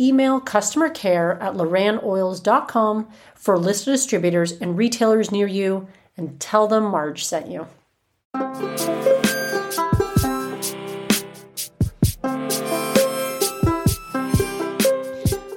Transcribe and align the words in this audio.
email 0.00 0.40
customer 0.40 0.88
care 0.88 1.40
at 1.42 1.54
lorannoils.com 1.54 3.08
for 3.34 3.54
a 3.54 3.58
list 3.58 3.86
of 3.86 3.94
distributors 3.94 4.52
and 4.52 4.76
retailers 4.76 5.30
near 5.30 5.46
you 5.46 5.86
and 6.16 6.40
tell 6.40 6.66
them 6.66 6.84
Marge 6.84 7.24
sent 7.24 7.48
you. 7.48 7.66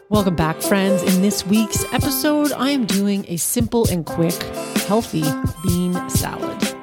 Welcome 0.09 0.35
back, 0.35 0.61
friends. 0.61 1.03
In 1.03 1.21
this 1.21 1.45
week's 1.45 1.83
episode, 1.93 2.51
I 2.53 2.71
am 2.71 2.85
doing 2.85 3.25
a 3.27 3.37
simple 3.37 3.87
and 3.89 4.05
quick, 4.05 4.41
healthy 4.87 5.23
bean 5.63 6.09
salad. 6.09 6.75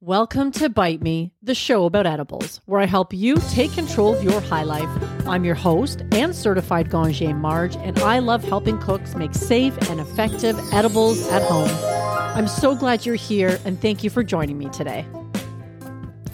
Welcome 0.00 0.52
to 0.52 0.68
Bite 0.68 1.02
Me, 1.02 1.32
the 1.42 1.54
show 1.54 1.86
about 1.86 2.06
edibles, 2.06 2.60
where 2.66 2.80
I 2.80 2.86
help 2.86 3.12
you 3.12 3.36
take 3.50 3.72
control 3.72 4.14
of 4.14 4.22
your 4.22 4.40
high 4.40 4.64
life. 4.64 5.19
I'm 5.26 5.44
your 5.44 5.54
host 5.54 6.02
and 6.12 6.34
certified 6.34 6.90
Ganjier 6.90 7.36
Marge, 7.36 7.76
and 7.76 7.98
I 8.00 8.18
love 8.18 8.44
helping 8.44 8.78
cooks 8.78 9.14
make 9.14 9.34
safe 9.34 9.76
and 9.90 10.00
effective 10.00 10.58
edibles 10.72 11.26
at 11.28 11.42
home. 11.42 11.70
I'm 12.36 12.48
so 12.48 12.74
glad 12.74 13.04
you're 13.04 13.14
here, 13.14 13.58
and 13.64 13.80
thank 13.80 14.04
you 14.04 14.10
for 14.10 14.22
joining 14.22 14.58
me 14.58 14.68
today. 14.68 15.06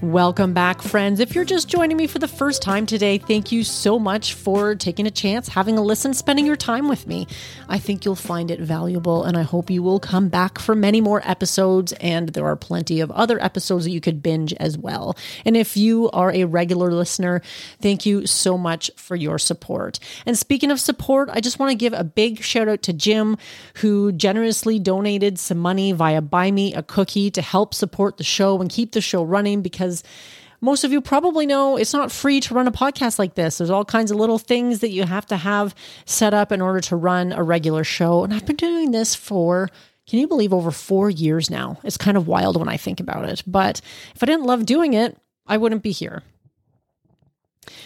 Welcome 0.06 0.52
back, 0.52 0.82
friends. 0.82 1.18
If 1.18 1.34
you're 1.34 1.44
just 1.44 1.68
joining 1.68 1.96
me 1.96 2.06
for 2.06 2.20
the 2.20 2.28
first 2.28 2.62
time 2.62 2.86
today, 2.86 3.18
thank 3.18 3.50
you 3.50 3.64
so 3.64 3.98
much 3.98 4.34
for 4.34 4.76
taking 4.76 5.04
a 5.04 5.10
chance, 5.10 5.48
having 5.48 5.76
a 5.78 5.82
listen, 5.82 6.14
spending 6.14 6.46
your 6.46 6.54
time 6.54 6.88
with 6.88 7.08
me. 7.08 7.26
I 7.68 7.80
think 7.80 8.04
you'll 8.04 8.14
find 8.14 8.52
it 8.52 8.60
valuable, 8.60 9.24
and 9.24 9.36
I 9.36 9.42
hope 9.42 9.68
you 9.68 9.82
will 9.82 9.98
come 9.98 10.28
back 10.28 10.60
for 10.60 10.76
many 10.76 11.00
more 11.00 11.22
episodes. 11.28 11.92
And 11.94 12.28
there 12.28 12.46
are 12.46 12.54
plenty 12.54 13.00
of 13.00 13.10
other 13.10 13.42
episodes 13.42 13.84
that 13.84 13.90
you 13.90 14.00
could 14.00 14.22
binge 14.22 14.52
as 14.54 14.78
well. 14.78 15.16
And 15.44 15.56
if 15.56 15.76
you 15.76 16.08
are 16.12 16.30
a 16.30 16.44
regular 16.44 16.92
listener, 16.92 17.42
thank 17.80 18.06
you 18.06 18.28
so 18.28 18.56
much 18.56 18.92
for 18.94 19.16
your 19.16 19.40
support. 19.40 19.98
And 20.24 20.38
speaking 20.38 20.70
of 20.70 20.78
support, 20.78 21.30
I 21.32 21.40
just 21.40 21.58
want 21.58 21.70
to 21.70 21.76
give 21.76 21.92
a 21.92 22.04
big 22.04 22.44
shout 22.44 22.68
out 22.68 22.82
to 22.82 22.92
Jim, 22.92 23.36
who 23.78 24.12
generously 24.12 24.78
donated 24.78 25.36
some 25.40 25.58
money 25.58 25.90
via 25.90 26.20
Buy 26.22 26.52
Me 26.52 26.74
a 26.74 26.84
Cookie 26.84 27.28
to 27.32 27.42
help 27.42 27.74
support 27.74 28.18
the 28.18 28.24
show 28.24 28.60
and 28.60 28.70
keep 28.70 28.92
the 28.92 29.00
show 29.00 29.24
running 29.24 29.62
because 29.62 29.95
because 29.96 30.36
most 30.60 30.84
of 30.84 30.92
you 30.92 31.00
probably 31.00 31.46
know 31.46 31.76
it's 31.76 31.92
not 31.92 32.10
free 32.10 32.40
to 32.40 32.54
run 32.54 32.66
a 32.66 32.72
podcast 32.72 33.18
like 33.18 33.34
this. 33.34 33.58
There's 33.58 33.70
all 33.70 33.84
kinds 33.84 34.10
of 34.10 34.16
little 34.16 34.38
things 34.38 34.80
that 34.80 34.90
you 34.90 35.04
have 35.04 35.26
to 35.26 35.36
have 35.36 35.74
set 36.06 36.32
up 36.32 36.50
in 36.50 36.60
order 36.62 36.80
to 36.80 36.96
run 36.96 37.32
a 37.32 37.42
regular 37.42 37.84
show. 37.84 38.24
And 38.24 38.32
I've 38.32 38.46
been 38.46 38.56
doing 38.56 38.90
this 38.90 39.14
for, 39.14 39.68
can 40.06 40.18
you 40.18 40.26
believe, 40.26 40.54
over 40.54 40.70
four 40.70 41.10
years 41.10 41.50
now? 41.50 41.78
It's 41.84 41.98
kind 41.98 42.16
of 42.16 42.26
wild 42.26 42.56
when 42.56 42.68
I 42.68 42.78
think 42.78 43.00
about 43.00 43.28
it. 43.28 43.42
But 43.46 43.80
if 44.14 44.22
I 44.22 44.26
didn't 44.26 44.46
love 44.46 44.64
doing 44.64 44.94
it, 44.94 45.18
I 45.46 45.58
wouldn't 45.58 45.82
be 45.82 45.92
here. 45.92 46.22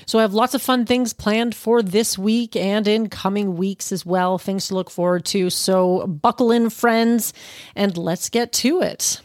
So 0.06 0.18
I 0.18 0.22
have 0.22 0.34
lots 0.34 0.54
of 0.54 0.62
fun 0.62 0.84
things 0.84 1.12
planned 1.12 1.54
for 1.54 1.82
this 1.82 2.18
week 2.18 2.54
and 2.54 2.86
in 2.86 3.08
coming 3.08 3.56
weeks 3.56 3.92
as 3.92 4.06
well. 4.06 4.38
Things 4.38 4.68
to 4.68 4.74
look 4.74 4.90
forward 4.90 5.24
to. 5.26 5.50
So 5.50 6.06
buckle 6.06 6.52
in, 6.52 6.70
friends, 6.70 7.32
and 7.74 7.96
let's 7.96 8.28
get 8.28 8.52
to 8.54 8.82
it. 8.82 9.22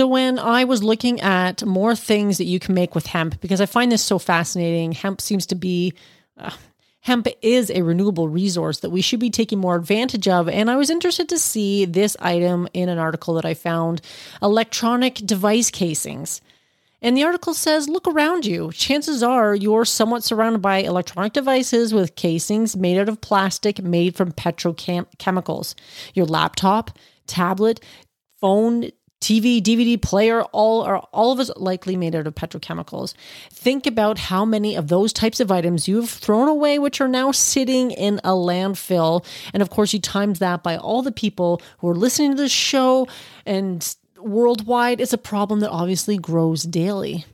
So 0.00 0.06
when 0.06 0.38
I 0.38 0.64
was 0.64 0.82
looking 0.82 1.20
at 1.20 1.62
more 1.62 1.94
things 1.94 2.38
that 2.38 2.46
you 2.46 2.58
can 2.58 2.74
make 2.74 2.94
with 2.94 3.04
hemp, 3.04 3.38
because 3.42 3.60
I 3.60 3.66
find 3.66 3.92
this 3.92 4.02
so 4.02 4.18
fascinating, 4.18 4.92
hemp 4.92 5.20
seems 5.20 5.44
to 5.48 5.54
be. 5.54 5.92
Uh, 6.38 6.52
hemp 7.00 7.26
is 7.42 7.70
a 7.70 7.82
renewable 7.82 8.26
resource 8.26 8.80
that 8.80 8.88
we 8.88 9.02
should 9.02 9.20
be 9.20 9.28
taking 9.28 9.58
more 9.58 9.76
advantage 9.76 10.26
of. 10.26 10.48
And 10.48 10.70
I 10.70 10.76
was 10.76 10.88
interested 10.88 11.28
to 11.28 11.38
see 11.38 11.84
this 11.84 12.16
item 12.18 12.66
in 12.72 12.88
an 12.88 12.96
article 12.96 13.34
that 13.34 13.44
I 13.44 13.52
found 13.52 14.00
electronic 14.40 15.16
device 15.16 15.70
casings. 15.70 16.40
And 17.02 17.14
the 17.14 17.24
article 17.24 17.52
says, 17.52 17.86
look 17.86 18.08
around 18.08 18.46
you. 18.46 18.72
Chances 18.72 19.22
are 19.22 19.54
you're 19.54 19.84
somewhat 19.84 20.24
surrounded 20.24 20.62
by 20.62 20.78
electronic 20.78 21.34
devices 21.34 21.92
with 21.92 22.16
casings 22.16 22.74
made 22.74 22.96
out 22.96 23.10
of 23.10 23.20
plastic 23.20 23.82
made 23.82 24.16
from 24.16 24.32
petrochemicals. 24.32 25.74
Your 26.14 26.24
laptop, 26.24 26.90
tablet, 27.26 27.80
phone, 28.40 28.88
TV, 29.20 29.60
DVD 29.60 30.00
player, 30.00 30.42
all 30.44 30.82
are 30.82 30.98
all 31.12 31.32
of 31.32 31.38
us 31.38 31.50
likely 31.56 31.94
made 31.96 32.14
out 32.14 32.26
of 32.26 32.34
petrochemicals. 32.34 33.12
Think 33.52 33.86
about 33.86 34.18
how 34.18 34.44
many 34.44 34.74
of 34.76 34.88
those 34.88 35.12
types 35.12 35.40
of 35.40 35.52
items 35.52 35.86
you've 35.86 36.08
thrown 36.08 36.48
away, 36.48 36.78
which 36.78 37.00
are 37.00 37.08
now 37.08 37.30
sitting 37.30 37.90
in 37.90 38.18
a 38.24 38.30
landfill. 38.30 39.24
And 39.52 39.62
of 39.62 39.68
course, 39.68 39.92
you 39.92 40.00
times 40.00 40.38
that 40.38 40.62
by 40.62 40.76
all 40.76 41.02
the 41.02 41.12
people 41.12 41.60
who 41.78 41.88
are 41.88 41.94
listening 41.94 42.32
to 42.32 42.42
this 42.42 42.52
show 42.52 43.06
and 43.44 43.94
worldwide. 44.22 45.00
It's 45.00 45.12
a 45.12 45.18
problem 45.18 45.60
that 45.60 45.70
obviously 45.70 46.18
grows 46.18 46.62
daily. 46.62 47.24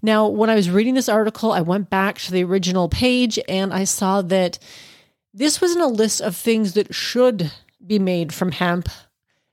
Now, 0.00 0.28
when 0.28 0.50
I 0.50 0.54
was 0.54 0.70
reading 0.70 0.94
this 0.94 1.08
article, 1.08 1.52
I 1.52 1.60
went 1.60 1.90
back 1.90 2.18
to 2.18 2.32
the 2.32 2.44
original 2.44 2.88
page 2.88 3.38
and 3.48 3.72
I 3.72 3.84
saw 3.84 4.22
that 4.22 4.58
this 5.34 5.60
wasn't 5.60 5.84
a 5.84 5.88
list 5.88 6.20
of 6.20 6.36
things 6.36 6.74
that 6.74 6.94
should 6.94 7.52
be 7.84 7.98
made 7.98 8.32
from 8.32 8.52
hemp 8.52 8.88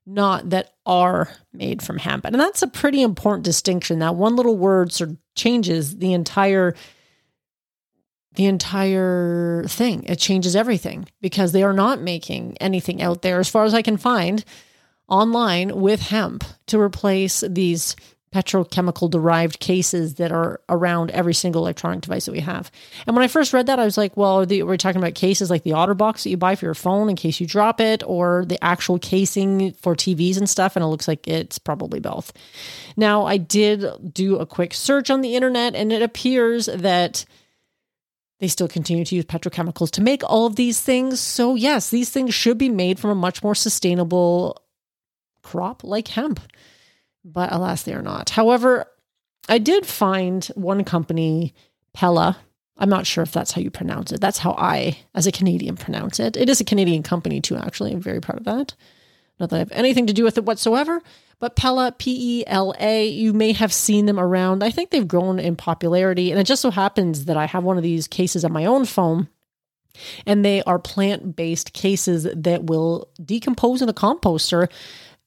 not 0.06 0.50
that 0.52 0.74
are 0.86 1.30
made 1.52 1.82
from 1.82 1.98
hemp. 1.98 2.26
And 2.26 2.36
that's 2.36 2.62
a 2.62 2.68
pretty 2.68 3.02
important 3.02 3.44
distinction. 3.44 4.00
That 4.00 4.16
one 4.16 4.36
little 4.36 4.58
word 4.58 4.92
sort 4.92 5.12
of 5.12 5.18
changes 5.36 5.98
the 5.98 6.14
entire 6.14 6.76
the 8.36 8.46
entire 8.46 9.64
thing. 9.68 10.04
It 10.04 10.20
changes 10.20 10.56
everything 10.56 11.08
because 11.22 11.54
they 11.54 11.64
are 11.64 11.74
not 11.74 12.02
making 12.02 12.58
anything 12.60 13.02
out 13.02 13.22
there 13.22 13.40
as 13.40 13.50
far 13.50 13.64
as 13.64 13.74
I 13.74 13.82
can 13.82 13.96
find 13.96 14.44
online 15.08 15.80
with 15.80 16.02
hemp 16.02 16.44
to 16.68 16.80
replace 16.80 17.42
these 17.48 17.96
petrochemical 18.36 19.10
derived 19.10 19.62
cases 19.62 20.16
that 20.16 20.30
are 20.30 20.60
around 20.68 21.10
every 21.12 21.34
single 21.34 21.62
electronic 21.62 22.02
device 22.02 22.26
that 22.26 22.34
we 22.34 22.42
have. 22.42 22.70
And 23.08 23.16
when 23.16 23.24
I 23.24 23.30
first 23.30 23.54
read 23.54 23.68
that, 23.68 23.80
I 23.80 23.86
was 23.86 23.98
like, 23.98 24.18
well, 24.18 24.46
the, 24.46 24.64
we're 24.64 24.76
talking 24.76 25.02
about 25.02 25.16
cases 25.16 25.50
like 25.50 25.64
the 25.64 25.72
OtterBox 25.72 26.24
that 26.24 26.30
you 26.30 26.36
buy 26.36 26.56
for 26.56 26.66
your 26.66 26.74
phone 26.74 27.10
in 27.10 27.16
case 27.16 27.40
you 27.40 27.48
drop 27.48 27.80
it, 27.80 28.04
or 28.06 28.44
the 28.46 28.62
actual 28.62 29.00
casing 29.00 29.72
for 29.74 29.96
TVs 29.96 30.38
and 30.38 30.50
stuff. 30.50 30.76
And 30.76 30.84
it 30.84 30.88
looks 30.88 31.08
like 31.08 31.26
it's 31.30 31.58
probably 31.58 32.02
both. 32.02 32.34
Now, 32.98 33.26
I 33.26 33.38
did 33.38 34.14
do 34.14 34.36
a 34.36 34.46
quick 34.46 34.74
search 34.74 35.10
on 35.10 35.22
the 35.22 35.36
internet, 35.36 35.74
and 35.74 35.94
it 35.94 36.02
appears 36.02 36.66
that 36.66 37.24
they 38.42 38.50
still 38.50 38.68
continue 38.68 39.06
to 39.06 39.16
use 39.16 39.26
petrochemicals 39.26 39.92
to 39.92 40.02
make 40.02 40.24
all 40.26 40.46
of 40.46 40.58
these 40.58 40.82
things. 40.82 41.22
So, 41.22 41.56
yes, 41.56 41.90
these 41.90 42.10
things 42.10 42.34
should 42.34 42.58
be 42.58 42.68
made 42.68 43.00
from 43.00 43.12
a 43.12 43.16
much 43.16 43.42
more 43.42 43.56
sustainable 43.56 44.62
crop 45.42 45.86
like 45.86 46.10
hemp 46.10 46.42
but 47.26 47.52
alas, 47.52 47.84
they 47.84 47.94
are 47.94 48.02
not. 48.02 48.30
However, 48.30 48.86
I 49.50 49.58
did 49.58 49.86
find 49.86 50.46
one 50.56 50.84
company, 50.84 51.54
Pela. 51.94 52.38
I'm 52.78 52.90
not 52.90 53.08
sure 53.08 53.24
if 53.24 53.32
that's 53.32 53.52
how 53.52 53.62
you 53.62 53.72
pronounce 53.72 54.12
it. 54.12 54.22
That's 54.22 54.38
how 54.38 54.52
I, 54.58 54.98
as 55.14 55.28
a 55.28 55.32
Canadian, 55.32 55.76
pronounce 55.76 56.20
it. 56.20 56.38
It 56.38 56.50
is 56.50 56.62
a 56.62 56.66
Canadian 56.66 57.04
company 57.04 57.42
too, 57.42 57.56
actually. 57.56 57.92
I'm 57.92 58.02
very 58.02 58.22
proud 58.22 58.38
of 58.38 58.46
that. 58.46 58.76
Not 59.40 59.50
that 59.50 59.56
I 59.56 59.60
have 59.60 59.72
anything 59.72 60.08
to 60.08 60.14
do 60.14 60.24
with 60.24 60.38
it 60.38 60.46
whatsoever, 60.46 61.02
but 61.40 61.56
Pela, 61.56 61.92
P 61.92 62.40
E 62.40 62.44
L 62.48 62.74
A, 62.80 63.06
you 63.08 63.34
may 63.34 63.52
have 63.52 63.74
seen 63.74 64.06
them 64.06 64.20
around. 64.20 64.64
I 64.64 64.72
think 64.72 64.90
they've 64.90 65.08
grown 65.08 65.40
in 65.40 65.56
popularity. 65.56 66.32
And 66.32 66.40
it 66.40 66.46
just 66.46 66.62
so 66.62 66.72
happens 66.72 67.26
that 67.26 67.38
I 67.38 67.46
have 67.46 67.64
one 67.64 67.78
of 67.78 67.84
these 67.84 68.08
cases 68.08 68.46
on 68.46 68.54
my 68.54 68.66
own 68.66 68.86
phone, 68.86 69.28
and 70.26 70.44
they 70.44 70.62
are 70.64 70.80
plant 70.80 71.36
based 71.36 71.74
cases 71.74 72.28
that 72.34 72.66
will 72.66 73.10
decompose 73.24 73.82
in 73.82 73.90
a 73.90 73.94
composter 73.94 74.70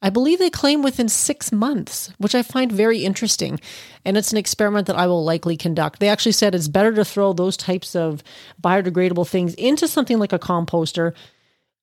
I 0.00 0.10
believe 0.10 0.38
they 0.38 0.50
claim 0.50 0.82
within 0.82 1.08
six 1.08 1.50
months, 1.50 2.12
which 2.18 2.34
I 2.34 2.42
find 2.42 2.70
very 2.70 3.04
interesting. 3.04 3.58
And 4.04 4.16
it's 4.16 4.30
an 4.30 4.38
experiment 4.38 4.86
that 4.86 4.96
I 4.96 5.06
will 5.06 5.24
likely 5.24 5.56
conduct. 5.56 5.98
They 5.98 6.08
actually 6.08 6.32
said 6.32 6.54
it's 6.54 6.68
better 6.68 6.94
to 6.94 7.04
throw 7.04 7.32
those 7.32 7.56
types 7.56 7.96
of 7.96 8.22
biodegradable 8.62 9.28
things 9.28 9.54
into 9.54 9.88
something 9.88 10.18
like 10.18 10.32
a 10.32 10.38
composter 10.38 11.14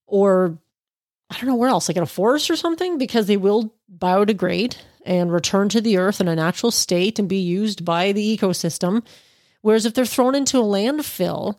or 0.08 0.58
I 1.30 1.38
don't 1.38 1.48
know 1.48 1.56
where 1.56 1.70
else, 1.70 1.90
like 1.90 1.98
in 1.98 2.04
a 2.04 2.08
forest 2.08 2.52
or 2.52 2.56
something, 2.56 2.98
because 2.98 3.26
they 3.26 3.38
will 3.38 3.74
biodegrade 3.98 4.78
and 5.06 5.32
return 5.32 5.70
to 5.70 5.82
the 5.82 5.98
earth 5.98 6.22
in 6.22 6.28
a 6.28 6.36
natural 6.36 6.72
state 6.72 7.20
and 7.20 7.28
be 7.28 7.40
used 7.40 7.84
by 7.84 8.12
the 8.12 8.38
ecosystem. 8.38 9.04
Whereas 9.62 9.86
if 9.86 9.94
they're 9.94 10.06
thrown 10.06 10.36
into 10.36 10.60
a 10.60 10.64
landfill, 10.64 11.56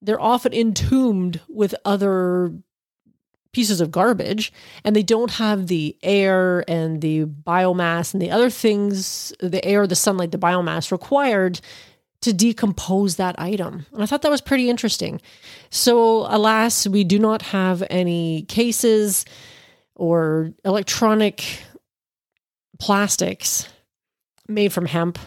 they're 0.00 0.20
often 0.20 0.54
entombed 0.54 1.40
with 1.48 1.74
other 1.84 2.52
pieces 3.54 3.80
of 3.80 3.90
garbage 3.90 4.52
and 4.84 4.94
they 4.94 5.02
don't 5.02 5.30
have 5.32 5.68
the 5.68 5.96
air 6.02 6.64
and 6.68 7.00
the 7.00 7.24
biomass 7.24 8.12
and 8.12 8.20
the 8.20 8.30
other 8.30 8.50
things 8.50 9.32
the 9.40 9.64
air 9.64 9.86
the 9.86 9.96
sunlight 9.96 10.32
the 10.32 10.38
biomass 10.38 10.92
required 10.92 11.60
to 12.24 12.32
decompose 12.32 13.16
that 13.16 13.38
item. 13.38 13.84
And 13.92 14.02
I 14.02 14.06
thought 14.06 14.22
that 14.22 14.30
was 14.30 14.40
pretty 14.40 14.70
interesting. 14.70 15.20
So, 15.68 16.26
alas, 16.34 16.86
we 16.86 17.04
do 17.04 17.18
not 17.18 17.42
have 17.42 17.82
any 17.90 18.44
cases 18.44 19.26
or 19.94 20.54
electronic 20.64 21.44
plastics 22.78 23.68
made 24.48 24.72
from 24.72 24.86
hemp, 24.86 25.18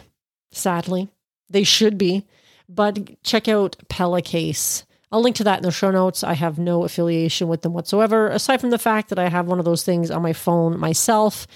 sadly. 0.52 1.08
They 1.50 1.64
should 1.64 2.00
be, 2.00 2.26
but 2.68 3.22
check 3.24 3.48
out 3.48 3.76
Pela 3.90 4.24
Case. 4.24 4.84
I'll 5.12 5.22
link 5.22 5.38
to 5.38 5.44
that 5.46 5.60
in 5.60 5.64
the 5.64 5.72
show 5.72 5.90
notes. 5.90 6.24
I 6.24 6.34
have 6.34 6.60
no 6.60 6.84
affiliation 6.84 7.48
with 7.48 7.62
them 7.62 7.74
whatsoever, 7.74 8.28
aside 8.28 8.60
from 8.60 8.72
the 8.72 8.78
fact 8.78 9.10
that 9.10 9.20
I 9.20 9.30
have 9.30 9.48
one 9.48 9.60
of 9.60 9.66
those 9.66 9.84
things 9.84 10.12
on 10.12 10.22
my 10.22 10.34
phone 10.34 10.78
myself. 10.78 11.48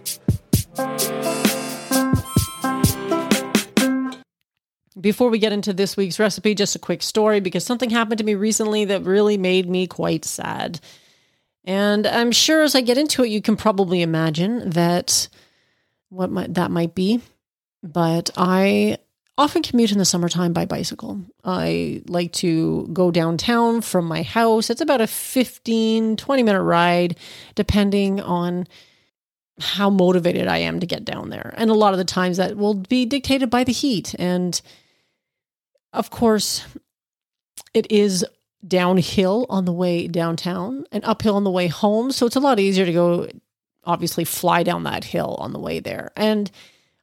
Before 4.99 5.29
we 5.29 5.39
get 5.39 5.51
into 5.51 5.73
this 5.73 5.97
week's 5.97 6.19
recipe, 6.19 6.55
just 6.55 6.75
a 6.75 6.79
quick 6.79 7.01
story 7.01 7.39
because 7.39 7.65
something 7.65 7.89
happened 7.89 8.19
to 8.19 8.23
me 8.23 8.35
recently 8.35 8.85
that 8.85 9.03
really 9.03 9.37
made 9.37 9.67
me 9.67 9.85
quite 9.87 10.23
sad. 10.23 10.79
And 11.65 12.07
I'm 12.07 12.31
sure 12.31 12.63
as 12.63 12.73
I 12.73 12.81
get 12.81 12.97
into 12.97 13.23
it, 13.23 13.29
you 13.29 13.41
can 13.41 13.57
probably 13.57 14.01
imagine 14.01 14.69
that 14.71 15.27
what 16.09 16.31
might, 16.31 16.53
that 16.53 16.71
might 16.71 16.95
be. 16.95 17.21
But 17.83 18.29
I 18.37 18.99
often 19.37 19.63
commute 19.63 19.91
in 19.91 19.97
the 19.97 20.05
summertime 20.05 20.53
by 20.53 20.65
bicycle. 20.65 21.21
I 21.43 22.03
like 22.07 22.31
to 22.33 22.87
go 22.93 23.11
downtown 23.11 23.81
from 23.81 24.05
my 24.05 24.21
house. 24.23 24.69
It's 24.69 24.81
about 24.81 25.01
a 25.01 25.07
15, 25.07 26.17
20 26.17 26.43
minute 26.43 26.61
ride, 26.61 27.17
depending 27.55 28.21
on 28.21 28.67
how 29.59 29.89
motivated 29.89 30.47
I 30.47 30.57
am 30.57 30.79
to 30.79 30.85
get 30.85 31.05
down 31.05 31.29
there. 31.29 31.53
And 31.57 31.69
a 31.69 31.75
lot 31.75 31.93
of 31.93 31.97
the 31.97 32.05
times 32.05 32.37
that 32.37 32.57
will 32.57 32.73
be 32.73 33.05
dictated 33.05 33.49
by 33.49 33.63
the 33.63 33.71
heat. 33.71 34.15
And 34.19 34.59
of 35.93 36.09
course, 36.09 36.65
it 37.73 37.91
is 37.91 38.25
downhill 38.67 39.45
on 39.49 39.65
the 39.65 39.73
way 39.73 40.07
downtown 40.07 40.85
and 40.91 41.03
uphill 41.03 41.35
on 41.35 41.43
the 41.43 41.51
way 41.51 41.67
home. 41.67 42.11
So 42.11 42.25
it's 42.25 42.35
a 42.35 42.41
lot 42.41 42.59
easier 42.59 42.85
to 42.85 42.93
go, 42.93 43.27
obviously, 43.83 44.23
fly 44.23 44.63
down 44.63 44.83
that 44.83 45.03
hill 45.03 45.35
on 45.39 45.53
the 45.53 45.59
way 45.59 45.79
there. 45.79 46.11
And 46.15 46.51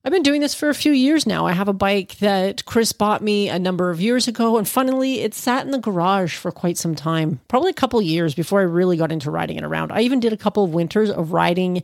I've 0.04 0.12
been 0.12 0.22
doing 0.22 0.40
this 0.40 0.54
for 0.54 0.68
a 0.68 0.74
few 0.74 0.92
years 0.92 1.26
now. 1.26 1.46
I 1.46 1.52
have 1.52 1.68
a 1.68 1.72
bike 1.72 2.16
that 2.18 2.64
Chris 2.64 2.92
bought 2.92 3.20
me 3.20 3.48
a 3.48 3.58
number 3.58 3.90
of 3.90 4.00
years 4.00 4.28
ago. 4.28 4.56
And 4.56 4.66
funnily, 4.66 5.20
it 5.20 5.34
sat 5.34 5.66
in 5.66 5.72
the 5.72 5.78
garage 5.78 6.36
for 6.36 6.52
quite 6.52 6.78
some 6.78 6.94
time, 6.94 7.40
probably 7.48 7.70
a 7.70 7.74
couple 7.74 8.00
years 8.00 8.34
before 8.34 8.60
I 8.60 8.64
really 8.64 8.96
got 8.96 9.12
into 9.12 9.30
riding 9.30 9.58
it 9.58 9.64
around. 9.64 9.90
I 9.90 10.02
even 10.02 10.20
did 10.20 10.32
a 10.32 10.36
couple 10.36 10.64
of 10.64 10.72
winters 10.72 11.10
of 11.10 11.32
riding 11.32 11.82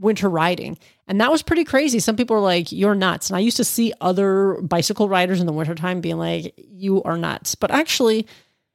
winter 0.00 0.28
riding. 0.28 0.76
And 1.06 1.20
that 1.20 1.30
was 1.30 1.42
pretty 1.42 1.64
crazy. 1.64 2.00
Some 2.00 2.16
people 2.16 2.36
were 2.36 2.42
like, 2.42 2.72
you're 2.72 2.94
nuts. 2.94 3.30
And 3.30 3.36
I 3.36 3.40
used 3.40 3.56
to 3.58 3.64
see 3.64 3.92
other 4.00 4.60
bicycle 4.60 5.08
riders 5.08 5.40
in 5.40 5.46
the 5.46 5.52
wintertime 5.52 6.00
being 6.00 6.18
like, 6.18 6.54
you 6.56 7.02
are 7.04 7.16
nuts. 7.16 7.54
But 7.54 7.70
actually, 7.70 8.26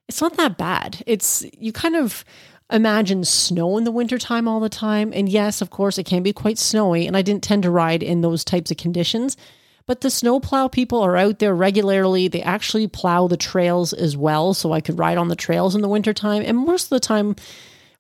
it's 0.07 0.21
not 0.21 0.37
that 0.37 0.57
bad. 0.57 1.03
It's, 1.05 1.45
you 1.57 1.73
kind 1.73 1.95
of 1.95 2.23
imagine 2.71 3.23
snow 3.23 3.77
in 3.77 3.83
the 3.83 3.91
wintertime 3.91 4.47
all 4.47 4.59
the 4.59 4.69
time. 4.69 5.11
And 5.13 5.29
yes, 5.29 5.61
of 5.61 5.69
course, 5.69 5.97
it 5.97 6.05
can 6.05 6.23
be 6.23 6.33
quite 6.33 6.57
snowy. 6.57 7.07
And 7.07 7.15
I 7.15 7.21
didn't 7.21 7.43
tend 7.43 7.63
to 7.63 7.71
ride 7.71 8.03
in 8.03 8.21
those 8.21 8.43
types 8.43 8.71
of 8.71 8.77
conditions. 8.77 9.37
But 9.85 10.01
the 10.01 10.09
snowplow 10.09 10.67
people 10.67 11.01
are 11.01 11.15
out 11.15 11.39
there 11.39 11.55
regularly. 11.55 12.27
They 12.27 12.41
actually 12.41 12.87
plow 12.87 13.27
the 13.27 13.37
trails 13.37 13.93
as 13.93 14.17
well. 14.17 14.53
So 14.53 14.73
I 14.73 14.81
could 14.81 14.99
ride 14.99 15.17
on 15.17 15.29
the 15.29 15.35
trails 15.35 15.75
in 15.75 15.81
the 15.81 15.87
wintertime. 15.87 16.43
And 16.45 16.57
most 16.57 16.85
of 16.85 16.89
the 16.89 16.99
time, 16.99 17.35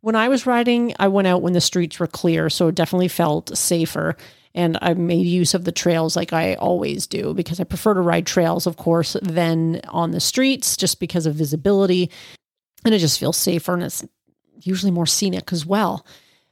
when 0.01 0.15
I 0.15 0.27
was 0.27 0.45
riding, 0.45 0.93
I 0.99 1.07
went 1.07 1.27
out 1.27 1.41
when 1.41 1.53
the 1.53 1.61
streets 1.61 1.99
were 1.99 2.07
clear, 2.07 2.49
so 2.49 2.67
it 2.67 2.75
definitely 2.75 3.07
felt 3.07 3.57
safer. 3.57 4.15
And 4.53 4.77
I 4.81 4.93
made 4.93 5.27
use 5.27 5.53
of 5.53 5.65
the 5.65 5.71
trails 5.71 6.15
like 6.15 6.33
I 6.33 6.55
always 6.55 7.07
do 7.07 7.33
because 7.33 7.59
I 7.59 7.63
prefer 7.63 7.93
to 7.93 8.01
ride 8.01 8.25
trails, 8.25 8.67
of 8.67 8.77
course, 8.77 9.15
than 9.21 9.81
on 9.89 10.11
the 10.11 10.19
streets 10.19 10.77
just 10.77 10.99
because 10.99 11.25
of 11.25 11.35
visibility. 11.35 12.09
And 12.85 12.93
it 12.93 12.99
just 12.99 13.19
feels 13.19 13.37
safer 13.37 13.73
and 13.73 13.83
it's 13.83 14.03
usually 14.61 14.91
more 14.91 15.05
scenic 15.05 15.51
as 15.51 15.65
well. 15.65 16.05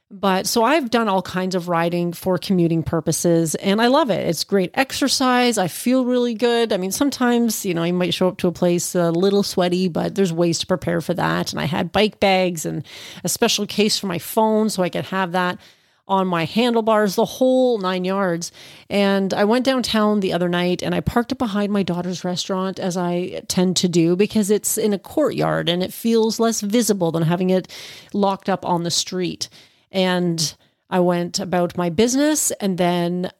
But 0.08 0.46
so 0.46 0.62
I've 0.62 0.90
done 0.90 1.08
all 1.08 1.22
kinds 1.22 1.56
of 1.56 1.68
riding 1.68 2.12
for 2.12 2.38
commuting 2.38 2.84
purposes 2.84 3.56
and 3.56 3.82
I 3.82 3.88
love 3.88 4.08
it. 4.08 4.24
It's 4.28 4.44
great 4.44 4.70
exercise. 4.74 5.58
I 5.58 5.66
feel 5.66 6.04
really 6.04 6.34
good. 6.34 6.72
I 6.72 6.76
mean, 6.76 6.92
sometimes, 6.92 7.66
you 7.66 7.74
know, 7.74 7.82
you 7.82 7.92
might 7.92 8.14
show 8.14 8.28
up 8.28 8.38
to 8.38 8.46
a 8.46 8.52
place 8.52 8.94
a 8.94 9.10
little 9.10 9.42
sweaty, 9.42 9.88
but 9.88 10.14
there's 10.14 10.32
ways 10.32 10.60
to 10.60 10.66
prepare 10.66 11.00
for 11.00 11.14
that. 11.14 11.52
And 11.52 11.60
I 11.60 11.64
had 11.64 11.90
bike 11.90 12.20
bags 12.20 12.64
and 12.64 12.86
a 13.24 13.28
special 13.28 13.66
case 13.66 13.98
for 13.98 14.06
my 14.06 14.18
phone 14.18 14.70
so 14.70 14.84
I 14.84 14.90
could 14.90 15.06
have 15.06 15.32
that 15.32 15.58
on 16.08 16.26
my 16.26 16.44
handlebars, 16.44 17.16
the 17.16 17.24
whole 17.24 17.78
nine 17.78 18.04
yards. 18.04 18.52
And 18.88 19.34
I 19.34 19.44
went 19.44 19.64
downtown 19.64 20.20
the 20.20 20.32
other 20.32 20.48
night 20.48 20.82
and 20.82 20.94
I 20.94 21.00
parked 21.00 21.32
it 21.32 21.38
behind 21.38 21.72
my 21.72 21.82
daughter's 21.82 22.24
restaurant, 22.24 22.78
as 22.78 22.96
I 22.96 23.42
tend 23.48 23.76
to 23.78 23.88
do, 23.88 24.14
because 24.16 24.50
it's 24.50 24.78
in 24.78 24.92
a 24.92 24.98
courtyard 24.98 25.68
and 25.68 25.82
it 25.82 25.92
feels 25.92 26.38
less 26.38 26.60
visible 26.60 27.10
than 27.10 27.22
having 27.24 27.50
it 27.50 27.68
locked 28.12 28.48
up 28.48 28.64
on 28.64 28.84
the 28.84 28.90
street. 28.90 29.48
And 29.90 30.54
I 30.88 31.00
went 31.00 31.40
about 31.40 31.76
my 31.76 31.90
business. 31.90 32.52
And 32.52 32.78
then 32.78 33.30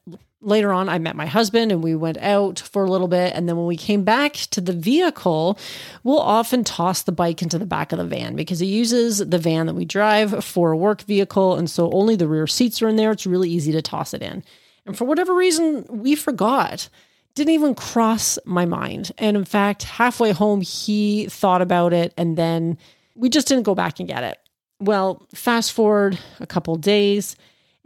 later 0.40 0.72
on, 0.72 0.88
I 0.88 0.98
met 0.98 1.16
my 1.16 1.26
husband 1.26 1.72
and 1.72 1.82
we 1.82 1.94
went 1.94 2.18
out 2.18 2.60
for 2.60 2.84
a 2.84 2.90
little 2.90 3.08
bit. 3.08 3.32
And 3.34 3.48
then 3.48 3.56
when 3.56 3.66
we 3.66 3.76
came 3.76 4.04
back 4.04 4.34
to 4.50 4.60
the 4.60 4.72
vehicle, 4.72 5.58
we'll 6.04 6.20
often 6.20 6.64
toss 6.64 7.02
the 7.02 7.12
bike 7.12 7.42
into 7.42 7.58
the 7.58 7.66
back 7.66 7.92
of 7.92 7.98
the 7.98 8.04
van 8.04 8.36
because 8.36 8.60
it 8.60 8.66
uses 8.66 9.18
the 9.18 9.38
van 9.38 9.66
that 9.66 9.74
we 9.74 9.84
drive 9.84 10.44
for 10.44 10.72
a 10.72 10.76
work 10.76 11.02
vehicle. 11.02 11.56
And 11.56 11.70
so 11.70 11.90
only 11.92 12.16
the 12.16 12.28
rear 12.28 12.46
seats 12.46 12.80
are 12.82 12.88
in 12.88 12.96
there. 12.96 13.10
It's 13.10 13.26
really 13.26 13.50
easy 13.50 13.72
to 13.72 13.82
toss 13.82 14.14
it 14.14 14.22
in. 14.22 14.44
And 14.84 14.96
for 14.96 15.04
whatever 15.04 15.34
reason, 15.34 15.84
we 15.88 16.14
forgot. 16.14 16.88
Didn't 17.34 17.54
even 17.54 17.74
cross 17.74 18.38
my 18.44 18.64
mind. 18.64 19.12
And 19.18 19.36
in 19.36 19.44
fact, 19.44 19.82
halfway 19.82 20.32
home, 20.32 20.60
he 20.60 21.26
thought 21.26 21.60
about 21.60 21.92
it 21.92 22.14
and 22.16 22.36
then 22.36 22.78
we 23.14 23.28
just 23.28 23.48
didn't 23.48 23.64
go 23.64 23.74
back 23.74 23.98
and 23.98 24.08
get 24.08 24.22
it. 24.22 24.38
Well, 24.78 25.26
fast 25.34 25.72
forward 25.72 26.18
a 26.38 26.46
couple 26.46 26.76
days, 26.76 27.34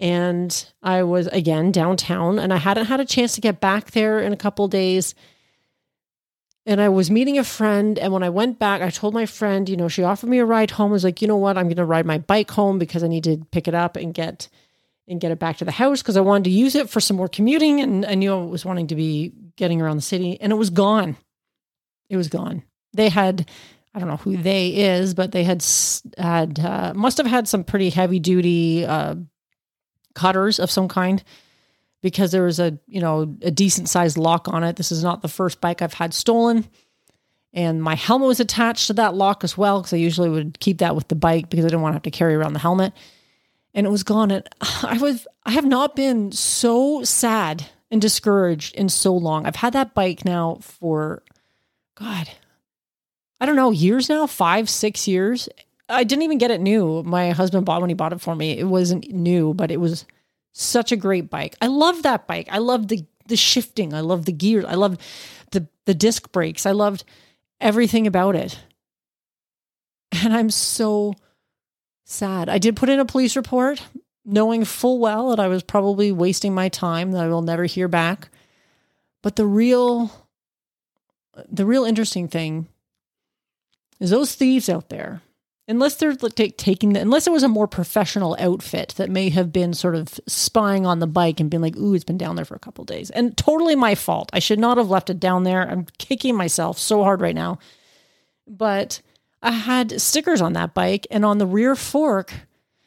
and 0.00 0.66
I 0.82 1.02
was 1.02 1.26
again 1.28 1.70
downtown, 1.70 2.38
and 2.38 2.52
I 2.52 2.56
hadn't 2.56 2.86
had 2.86 3.00
a 3.00 3.04
chance 3.04 3.34
to 3.34 3.40
get 3.40 3.60
back 3.60 3.90
there 3.90 4.18
in 4.18 4.32
a 4.32 4.36
couple 4.36 4.66
days. 4.66 5.14
And 6.66 6.80
I 6.80 6.88
was 6.88 7.10
meeting 7.10 7.38
a 7.38 7.44
friend, 7.44 7.98
and 7.98 8.12
when 8.12 8.22
I 8.22 8.30
went 8.30 8.58
back, 8.58 8.82
I 8.82 8.90
told 8.90 9.14
my 9.14 9.26
friend, 9.26 9.68
you 9.68 9.76
know, 9.76 9.88
she 9.88 10.02
offered 10.02 10.28
me 10.30 10.38
a 10.38 10.44
ride 10.44 10.70
home. 10.70 10.90
I 10.90 10.92
was 10.92 11.04
like, 11.04 11.20
you 11.20 11.28
know 11.28 11.36
what, 11.36 11.56
I'm 11.56 11.66
going 11.66 11.76
to 11.76 11.84
ride 11.84 12.06
my 12.06 12.18
bike 12.18 12.50
home 12.50 12.78
because 12.78 13.02
I 13.04 13.08
need 13.08 13.24
to 13.24 13.38
pick 13.50 13.68
it 13.68 13.74
up 13.74 13.96
and 13.96 14.14
get 14.14 14.48
and 15.06 15.20
get 15.20 15.32
it 15.32 15.38
back 15.40 15.56
to 15.56 15.64
the 15.64 15.72
house 15.72 16.00
because 16.00 16.16
I 16.16 16.20
wanted 16.20 16.44
to 16.44 16.50
use 16.50 16.76
it 16.76 16.88
for 16.88 17.00
some 17.00 17.16
more 17.16 17.28
commuting, 17.28 17.80
and 17.80 18.06
I 18.06 18.14
knew 18.14 18.32
I 18.32 18.44
was 18.44 18.64
wanting 18.64 18.86
to 18.88 18.94
be 18.94 19.32
getting 19.56 19.82
around 19.82 19.96
the 19.96 20.02
city, 20.02 20.40
and 20.40 20.52
it 20.52 20.56
was 20.56 20.70
gone. 20.70 21.16
It 22.08 22.16
was 22.16 22.28
gone. 22.28 22.62
They 22.94 23.10
had 23.10 23.48
I 23.94 23.98
don't 23.98 24.08
know 24.08 24.16
who 24.16 24.36
they 24.36 24.68
is, 24.68 25.14
but 25.14 25.32
they 25.32 25.44
had 25.44 25.64
had 26.16 26.58
uh, 26.58 26.92
must 26.94 27.18
have 27.18 27.26
had 27.26 27.48
some 27.48 27.64
pretty 27.64 27.90
heavy 27.90 28.20
duty 28.20 28.86
uh, 28.86 29.16
cutters 30.14 30.58
of 30.58 30.70
some 30.70 30.88
kind 30.88 31.22
because 32.02 32.32
there 32.32 32.44
was 32.44 32.58
a 32.58 32.78
you 32.86 33.00
know 33.00 33.36
a 33.42 33.50
decent 33.50 33.88
sized 33.88 34.18
lock 34.18 34.48
on 34.48 34.64
it. 34.64 34.76
This 34.76 34.92
is 34.92 35.02
not 35.02 35.22
the 35.22 35.28
first 35.28 35.60
bike 35.60 35.82
I've 35.82 35.94
had 35.94 36.14
stolen, 36.14 36.66
and 37.52 37.82
my 37.82 37.94
helmet 37.94 38.28
was 38.28 38.40
attached 38.40 38.88
to 38.88 38.92
that 38.94 39.14
lock 39.14 39.44
as 39.44 39.56
well 39.56 39.80
because 39.80 39.92
I 39.92 39.98
usually 39.98 40.30
would 40.30 40.58
keep 40.60 40.78
that 40.78 40.94
with 40.94 41.08
the 41.08 41.14
bike 41.14 41.50
because 41.50 41.64
I 41.64 41.68
didn't 41.68 41.82
want 41.82 41.92
to 41.92 41.96
have 41.96 42.02
to 42.02 42.10
carry 42.10 42.34
around 42.34 42.52
the 42.52 42.58
helmet. 42.58 42.92
And 43.72 43.86
it 43.86 43.90
was 43.90 44.02
gone. 44.02 44.30
And 44.30 44.48
I 44.82 44.98
was 44.98 45.26
I 45.44 45.52
have 45.52 45.66
not 45.66 45.96
been 45.96 46.32
so 46.32 47.02
sad 47.04 47.66
and 47.90 48.00
discouraged 48.00 48.74
in 48.76 48.88
so 48.88 49.16
long. 49.16 49.46
I've 49.46 49.56
had 49.56 49.72
that 49.72 49.94
bike 49.94 50.24
now 50.24 50.58
for 50.60 51.22
God 51.94 52.28
I 53.40 53.46
don't 53.46 53.56
know, 53.56 53.70
years 53.70 54.08
now, 54.08 54.26
five, 54.26 54.68
six 54.68 55.08
years. 55.08 55.48
I 55.90 56.04
didn't 56.04 56.22
even 56.22 56.38
get 56.38 56.50
it 56.50 56.60
new. 56.60 57.02
My 57.02 57.30
husband 57.30 57.66
bought 57.66 57.80
when 57.80 57.90
he 57.90 57.94
bought 57.94 58.12
it 58.12 58.20
for 58.20 58.34
me. 58.34 58.58
It 58.58 58.64
wasn't 58.64 59.10
new, 59.12 59.54
but 59.54 59.70
it 59.70 59.80
was 59.80 60.06
such 60.52 60.92
a 60.92 60.96
great 60.96 61.30
bike. 61.30 61.56
I 61.60 61.66
love 61.66 62.02
that 62.02 62.26
bike. 62.26 62.48
I 62.50 62.58
love 62.58 62.88
the 62.88 63.04
the 63.26 63.36
shifting. 63.36 63.94
I 63.94 64.00
love 64.00 64.24
the 64.24 64.32
gears. 64.32 64.64
I 64.64 64.74
love 64.74 64.98
the 65.50 65.68
the 65.86 65.94
disc 65.94 66.32
brakes. 66.32 66.66
I 66.66 66.72
loved 66.72 67.04
everything 67.60 68.06
about 68.06 68.36
it. 68.36 68.58
And 70.12 70.34
I'm 70.34 70.50
so 70.50 71.14
sad. 72.04 72.48
I 72.48 72.58
did 72.58 72.76
put 72.76 72.88
in 72.88 72.98
a 72.98 73.04
police 73.04 73.36
report 73.36 73.82
knowing 74.24 74.64
full 74.64 74.98
well 74.98 75.30
that 75.30 75.40
I 75.40 75.48
was 75.48 75.62
probably 75.62 76.12
wasting 76.12 76.54
my 76.54 76.68
time 76.68 77.12
that 77.12 77.24
I 77.24 77.28
will 77.28 77.42
never 77.42 77.64
hear 77.64 77.88
back. 77.88 78.28
But 79.22 79.36
the 79.36 79.46
real 79.46 80.10
the 81.48 81.66
real 81.66 81.84
interesting 81.84 82.28
thing 82.28 82.68
is 83.98 84.10
those 84.10 84.34
thieves 84.34 84.68
out 84.68 84.88
there, 84.88 85.22
unless 85.70 85.94
they're 85.94 86.14
taking 86.14 86.92
the, 86.92 87.00
unless 87.00 87.26
it 87.26 87.32
was 87.32 87.44
a 87.44 87.48
more 87.48 87.68
professional 87.68 88.36
outfit 88.40 88.94
that 88.96 89.08
may 89.08 89.28
have 89.30 89.52
been 89.52 89.72
sort 89.72 89.94
of 89.94 90.20
spying 90.26 90.84
on 90.84 90.98
the 90.98 91.06
bike 91.06 91.38
and 91.38 91.48
been 91.48 91.62
like, 91.62 91.76
ooh, 91.76 91.94
it's 91.94 92.04
been 92.04 92.18
down 92.18 92.36
there 92.36 92.44
for 92.44 92.56
a 92.56 92.60
couple 92.60 92.84
days. 92.84 93.10
And 93.10 93.36
totally 93.36 93.76
my 93.76 93.94
fault. 93.94 94.30
I 94.32 94.40
should 94.40 94.58
not 94.58 94.78
have 94.78 94.90
left 94.90 95.10
it 95.10 95.20
down 95.20 95.44
there. 95.44 95.62
I'm 95.62 95.86
kicking 95.98 96.36
myself 96.36 96.78
so 96.78 97.04
hard 97.04 97.20
right 97.20 97.34
now. 97.34 97.58
But 98.46 99.00
I 99.42 99.52
had 99.52 100.00
stickers 100.00 100.40
on 100.40 100.54
that 100.54 100.74
bike, 100.74 101.06
and 101.10 101.24
on 101.24 101.38
the 101.38 101.46
rear 101.46 101.76
fork, 101.76 102.32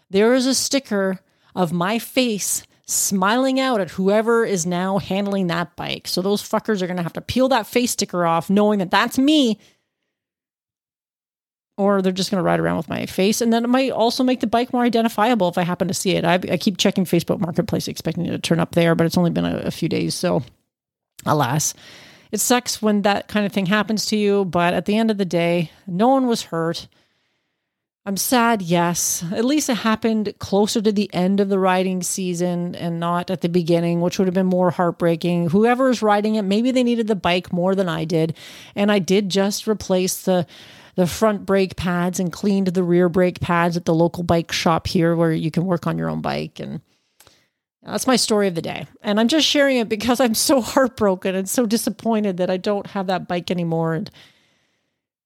there 0.10 0.34
is 0.34 0.46
a 0.46 0.54
sticker 0.54 1.22
of 1.56 1.72
my 1.72 2.00
face 2.00 2.64
smiling 2.86 3.60
out 3.60 3.80
at 3.80 3.92
whoever 3.92 4.44
is 4.44 4.66
now 4.66 4.98
handling 4.98 5.48
that 5.48 5.76
bike. 5.78 6.08
So 6.08 6.22
those 6.22 6.44
fuckers 6.44 6.82
are 6.82 6.88
going 6.88 6.98
to 6.98 7.04
have 7.04 7.14
to 7.14 7.22
peel 7.22 7.48
that 7.48 7.66
face 7.66 7.92
sticker 7.92 8.26
off 8.26 8.50
knowing 8.50 8.80
that 8.80 8.92
that's 8.92 9.18
me. 9.18 9.58
Or 11.76 12.02
they're 12.02 12.12
just 12.12 12.30
going 12.30 12.40
to 12.40 12.46
ride 12.46 12.60
around 12.60 12.78
with 12.78 12.90
my 12.90 13.08
face. 13.08 13.42
And 13.42 13.52
then 13.52 13.64
it 13.64 13.70
might 13.70 13.92
also 13.92 14.24
make 14.24 14.42
the 14.42 14.48
bike 14.48 14.72
more 14.72 14.84
identifiable 14.84 15.50
if 15.50 15.58
I 15.58 15.64
happen 15.64 15.88
to 15.88 15.94
see 15.94 16.12
it. 16.12 16.24
I, 16.24 16.36
I 16.36 16.58
keep 16.58 16.78
checking 16.78 17.04
Facebook 17.04 17.40
Marketplace, 17.40 17.88
expecting 17.88 18.28
it 18.28 18.32
to 18.32 18.38
turn 18.38 18.60
up 18.60 18.74
there, 18.74 18.94
but 18.94 19.08
it's 19.08 19.18
only 19.18 19.32
been 19.32 19.46
a, 19.46 19.58
a 19.58 19.72
few 19.72 19.90
days. 19.90 20.14
So, 20.14 20.44
alas, 21.26 21.74
it 22.32 22.40
sucks 22.40 22.80
when 22.82 23.02
that 23.02 23.28
kind 23.28 23.46
of 23.46 23.52
thing 23.52 23.66
happens 23.66 24.06
to 24.08 24.16
you. 24.16 24.46
But 24.46 24.76
at 24.76 24.86
the 24.86 24.98
end 24.98 25.10
of 25.10 25.18
the 25.18 25.26
day, 25.26 25.72
no 25.88 26.10
one 26.10 26.28
was 26.28 26.44
hurt. 26.44 26.88
I'm 28.06 28.18
sad, 28.18 28.62
yes. 28.62 29.24
At 29.32 29.46
least 29.46 29.70
it 29.70 29.78
happened 29.78 30.34
closer 30.38 30.82
to 30.82 30.92
the 30.92 31.12
end 31.14 31.40
of 31.40 31.48
the 31.48 31.58
riding 31.58 32.04
season 32.04 32.76
and 32.76 33.00
not 33.00 33.32
at 33.32 33.40
the 33.40 33.48
beginning, 33.48 34.02
which 34.02 34.20
would 34.20 34.28
have 34.28 34.36
been 34.36 34.46
more 34.46 34.72
heartbreaking. 34.72 35.50
Whoever 35.50 35.90
is 35.90 36.02
riding 36.02 36.36
it, 36.36 36.42
maybe 36.42 36.72
they 36.72 36.84
needed 36.84 37.08
the 37.08 37.16
bike 37.16 37.54
more 37.54 37.76
than 37.76 37.88
I 37.88 38.04
did. 38.04 38.36
And 38.76 38.92
I 38.92 39.00
did 39.00 39.30
just 39.30 39.70
replace 39.70 40.24
the 40.24 40.46
the 40.96 41.08
front 41.08 41.46
brake 41.46 41.76
pads 41.76 42.20
and 42.20 42.32
cleaned 42.32 42.68
the 42.68 42.84
rear 42.84 43.10
brake 43.10 43.40
pads 43.40 43.78
at 43.78 43.86
the 43.86 43.94
local 43.94 44.24
bike 44.24 44.52
shop 44.52 44.88
here 44.88 45.16
where 45.16 45.32
you 45.32 45.52
can 45.52 45.66
work 45.66 45.88
on 45.88 45.98
your 45.98 46.10
own 46.10 46.22
bike 46.22 46.60
and 46.60 46.82
that's 47.82 48.08
my 48.08 48.16
story 48.16 48.48
of 48.48 48.56
the 48.56 48.62
day. 48.62 48.88
And 49.02 49.20
I'm 49.20 49.28
just 49.28 49.46
sharing 49.46 49.76
it 49.76 49.90
because 49.90 50.22
I'm 50.22 50.36
so 50.36 50.62
heartbroken 50.62 51.36
and 51.36 51.50
so 51.50 51.66
disappointed 51.66 52.38
that 52.38 52.50
I 52.50 52.56
don't 52.56 52.88
have 52.88 53.08
that 53.08 53.28
bike 53.28 53.52
anymore 53.52 53.94
and 53.94 54.10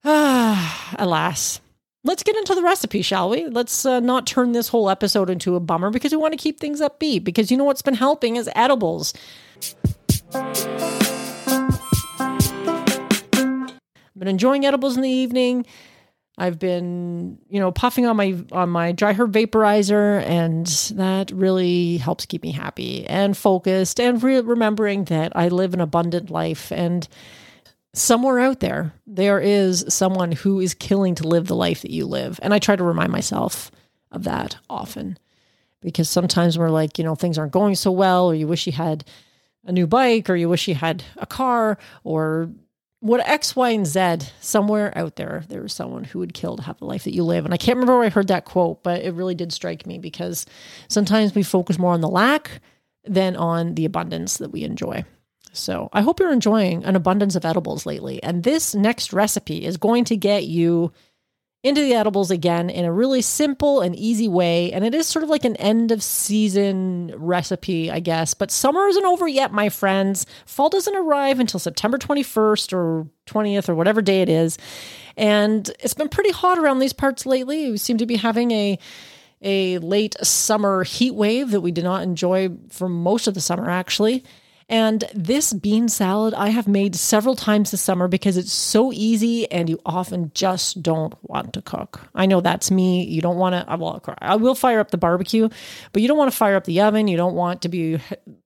ah, 0.04 0.96
alas 1.00 1.62
let's 2.08 2.24
get 2.24 2.36
into 2.36 2.56
the 2.56 2.64
recipe, 2.64 3.02
shall 3.02 3.30
we? 3.30 3.48
Let's 3.48 3.86
uh, 3.86 4.00
not 4.00 4.26
turn 4.26 4.54
this 4.54 4.70
whole 4.70 4.90
episode 4.90 5.30
into 5.30 5.56
a 5.56 5.60
bummer 5.60 5.92
because 5.92 6.12
we 6.12 6.18
want 6.18 6.34
to 6.34 6.38
keep 6.38 6.60
things 6.60 6.82
upbeat. 6.82 7.24
Because 7.24 7.52
you 7.52 7.58
know 7.58 7.66
what's 7.66 7.82
been 7.82 7.94
helping 7.94 8.38
is 8.38 8.50
edibles. 8.56 9.14
Been 14.18 14.28
enjoying 14.28 14.66
edibles 14.66 14.96
in 14.96 15.04
the 15.04 15.10
evening. 15.10 15.66
I've 16.40 16.60
been, 16.60 17.40
you 17.50 17.60
know, 17.60 17.72
puffing 17.72 18.06
on 18.06 18.16
my 18.16 18.36
on 18.52 18.70
my 18.70 18.92
dry 18.92 19.14
herb 19.14 19.34
vaporizer, 19.34 20.22
and 20.24 20.68
that 20.98 21.32
really 21.32 21.98
helps 21.98 22.26
keep 22.26 22.44
me 22.44 22.52
happy 22.52 23.06
and 23.08 23.36
focused, 23.36 24.00
and 24.00 24.22
re- 24.22 24.42
remembering 24.42 25.06
that 25.06 25.36
I 25.36 25.48
live 25.48 25.74
an 25.74 25.82
abundant 25.82 26.30
life 26.30 26.72
and 26.72 27.08
somewhere 27.94 28.40
out 28.40 28.60
there, 28.60 28.94
there 29.08 29.40
is 29.40 29.84
someone 29.90 30.32
who 30.32 30.60
is 30.60 30.74
killing 30.74 31.16
to 31.16 31.28
live 31.28 31.48
the 31.48 31.56
life 31.56 31.82
that 31.82 31.92
you 31.92 32.06
live. 32.06 32.40
And 32.44 32.54
I 32.54 32.60
try 32.60 32.76
to 32.76 32.84
remind 32.84 33.12
myself 33.12 33.72
of 34.12 34.24
that 34.24 34.58
often 34.70 35.18
because 35.82 36.10
sometimes 36.10 36.58
we're 36.58 36.70
like, 36.70 36.98
you 36.98 37.04
know, 37.04 37.16
things 37.16 37.38
aren't 37.38 37.52
going 37.52 37.76
so 37.76 37.92
well, 37.92 38.28
or 38.28 38.36
you 38.36 38.48
wish 38.48 38.68
you 38.68 38.74
had 38.74 39.06
a 39.66 39.72
new 39.72 39.88
bike, 39.88 40.30
or 40.30 40.36
you 40.36 40.48
wish 40.48 40.68
you 40.68 40.76
had 40.76 41.04
a 41.18 41.26
car, 41.26 41.78
or 42.04 42.50
what 43.00 43.28
X, 43.28 43.56
Y, 43.56 43.70
and 43.70 43.86
Z, 43.86 44.18
somewhere 44.42 44.96
out 44.98 45.16
there, 45.16 45.44
there 45.50 45.66
is 45.66 45.74
someone 45.74 46.04
who 46.04 46.20
would 46.20 46.34
kill 46.34 46.58
to 46.58 46.64
have 46.64 46.80
the 46.80 46.86
life 46.86 47.04
that 47.04 47.14
you 47.14 47.24
live. 47.24 47.46
And 47.46 47.54
I 47.54 47.58
can't 47.58 47.76
remember 47.76 47.98
where 47.98 48.06
I 48.06 48.10
heard 48.10 48.28
that 48.30 48.46
quote, 48.46 48.84
but 48.84 49.02
it 49.02 49.14
really 49.14 49.36
did 49.36 49.54
strike 49.54 49.86
me 49.86 50.00
because 50.00 50.46
sometimes 50.88 51.36
we 51.36 51.44
focus 51.44 51.78
more 51.78 51.94
on 51.94 52.02
the 52.02 52.10
lack 52.10 52.62
than 53.04 53.36
on 53.36 53.76
the 53.76 53.86
abundance 53.86 54.38
that 54.38 54.52
we 54.52 54.64
enjoy. 54.64 55.06
So 55.54 55.90
I 55.94 56.02
hope 56.02 56.20
you're 56.20 56.32
enjoying 56.32 56.84
an 56.86 56.96
abundance 56.96 57.36
of 57.36 57.46
edibles 57.46 57.86
lately. 57.86 58.22
And 58.24 58.44
this 58.44 58.76
next 58.76 59.14
recipe 59.14 59.66
is 59.66 59.78
going 59.78 60.04
to 60.06 60.18
get 60.18 60.46
you 60.46 60.92
into 61.64 61.82
the 61.82 61.94
edibles 61.94 62.32
again 62.32 62.70
in 62.70 62.86
a 62.86 62.92
really 62.92 63.22
simple 63.22 63.82
and 63.82 63.96
easy 63.96 64.28
way. 64.28 64.72
And 64.72 64.86
it 64.86 64.94
is 64.94 65.08
sort 65.08 65.24
of 65.24 65.30
like 65.30 65.44
an 65.44 65.56
end 65.58 65.92
of 65.92 66.04
season 66.04 67.14
recipe, 67.18 67.92
I 67.92 68.00
guess. 68.00 68.34
But 68.34 68.52
summer 68.52 68.88
isn't 68.88 69.06
over 69.06 69.28
yet, 69.28 69.52
my 69.52 69.70
friends. 69.70 70.26
Fall 70.46 70.70
doesn't 70.70 70.96
arrive 70.96 71.40
until 71.40 71.60
September 71.60 71.98
21st 71.98 72.74
or 72.74 73.08
20th 73.26 73.70
or 73.70 73.76
whatever 73.76 74.02
day 74.02 74.22
it 74.22 74.30
is. 74.30 74.58
And 75.18 75.70
it's 75.80 75.96
been 75.96 76.10
pretty 76.10 76.32
hot 76.32 76.60
around 76.60 76.80
these 76.80 76.94
parts 76.94 77.26
lately. 77.26 77.72
We 77.72 77.78
seem 77.78 77.98
to 77.98 78.06
be 78.06 78.18
having 78.18 78.52
a 78.52 78.80
a 79.42 79.78
late 79.80 80.16
summer 80.24 80.84
heat 80.84 81.14
wave 81.14 81.52
that 81.52 81.62
we 81.62 81.72
did 81.72 81.84
not 81.84 82.02
enjoy 82.02 82.50
for 82.70 82.90
most 82.90 83.28
of 83.28 83.36
the 83.36 83.42
summer, 83.42 83.70
actually. 83.70 84.24
And 84.70 85.06
this 85.14 85.54
bean 85.54 85.88
salad 85.88 86.34
I 86.34 86.50
have 86.50 86.68
made 86.68 86.96
several 86.96 87.36
times 87.36 87.72
this 87.72 87.82
summer 87.82 88.10
because 88.10 88.36
it's 88.36 88.52
so 88.52 88.92
easy 88.92 89.50
and 89.50 89.70
you 89.70 89.80
often 89.86 90.32
just 90.34 90.84
don't 90.84 91.16
want 91.24 91.54
to 91.54 91.62
cook. 91.62 92.02
I 92.14 92.26
know 92.26 92.42
that's 92.42 92.70
me. 92.70 93.06
You 93.06 93.22
don't 93.22 93.38
want 93.38 93.54
to, 93.56 93.78
well, 93.78 94.04
I 94.20 94.36
will 94.36 94.56
fire 94.56 94.82
up 94.82 94.92
the 94.92 94.98
barbecue, 94.98 95.48
but 95.94 96.02
you 96.02 96.08
don't 96.08 96.18
want 96.18 96.32
to 96.32 96.38
fire 96.38 96.56
up 96.56 96.66
the 96.66 96.82
oven. 96.82 97.08
You 97.08 97.16
don't 97.16 97.36
want 97.36 97.62
to 97.62 97.70
be, 97.70 97.98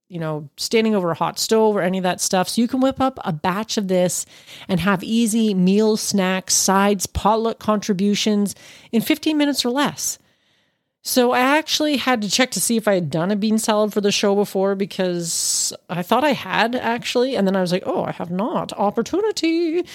you 0.09 0.19
know, 0.19 0.47
standing 0.57 0.93
over 0.93 1.09
a 1.09 1.15
hot 1.15 1.39
stove 1.39 1.75
or 1.75 1.81
any 1.81 1.97
of 1.97 2.03
that 2.03 2.21
stuff. 2.21 2.49
So 2.49 2.61
you 2.61 2.67
can 2.67 2.81
whip 2.81 3.01
up 3.01 3.17
a 3.23 3.33
batch 3.33 3.77
of 3.77 3.87
this 3.87 4.27
and 4.67 4.79
have 4.79 5.03
easy 5.03 5.55
meals, 5.55 6.01
snacks, 6.01 6.53
sides, 6.53 7.07
potluck 7.07 7.57
contributions 7.57 8.53
in 8.91 9.01
15 9.01 9.37
minutes 9.37 9.65
or 9.65 9.71
less. 9.71 10.19
So 11.03 11.31
I 11.31 11.39
actually 11.39 11.97
had 11.97 12.21
to 12.21 12.29
check 12.29 12.51
to 12.51 12.61
see 12.61 12.77
if 12.77 12.87
I 12.87 12.93
had 12.93 13.09
done 13.09 13.31
a 13.31 13.35
bean 13.35 13.57
salad 13.57 13.91
for 13.91 14.01
the 14.01 14.11
show 14.11 14.35
before 14.35 14.75
because 14.75 15.73
I 15.89 16.03
thought 16.03 16.23
I 16.23 16.33
had 16.33 16.75
actually. 16.75 17.35
And 17.35 17.47
then 17.47 17.55
I 17.55 17.61
was 17.61 17.71
like, 17.71 17.83
oh, 17.85 18.03
I 18.03 18.11
have 18.11 18.29
not. 18.29 18.71
Opportunity. 18.73 19.85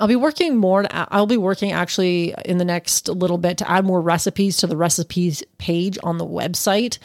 I'll 0.00 0.08
be 0.08 0.16
working 0.16 0.56
more. 0.56 0.86
I'll 0.90 1.26
be 1.26 1.36
working 1.36 1.72
actually 1.72 2.34
in 2.46 2.56
the 2.56 2.64
next 2.64 3.08
little 3.08 3.36
bit 3.36 3.58
to 3.58 3.70
add 3.70 3.84
more 3.84 4.00
recipes 4.00 4.56
to 4.58 4.66
the 4.66 4.76
recipes 4.76 5.42
page 5.58 5.98
on 6.02 6.16
the 6.16 6.26
website 6.26 6.98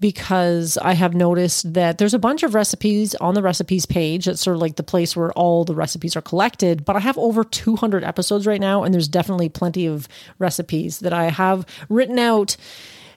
because 0.00 0.76
I 0.78 0.94
have 0.94 1.14
noticed 1.14 1.74
that 1.74 1.98
there's 1.98 2.12
a 2.12 2.18
bunch 2.18 2.42
of 2.42 2.54
recipes 2.54 3.14
on 3.14 3.34
the 3.34 3.42
recipes 3.42 3.86
page. 3.86 4.26
It's 4.26 4.42
sort 4.42 4.56
of 4.56 4.60
like 4.60 4.74
the 4.74 4.82
place 4.82 5.16
where 5.16 5.32
all 5.32 5.64
the 5.64 5.76
recipes 5.76 6.16
are 6.16 6.20
collected. 6.20 6.84
But 6.84 6.96
I 6.96 7.00
have 7.00 7.16
over 7.18 7.44
200 7.44 8.02
episodes 8.02 8.48
right 8.48 8.60
now, 8.60 8.82
and 8.82 8.92
there's 8.92 9.08
definitely 9.08 9.48
plenty 9.48 9.86
of 9.86 10.08
recipes 10.40 10.98
that 10.98 11.12
I 11.12 11.30
have 11.30 11.64
written 11.88 12.18
out 12.18 12.56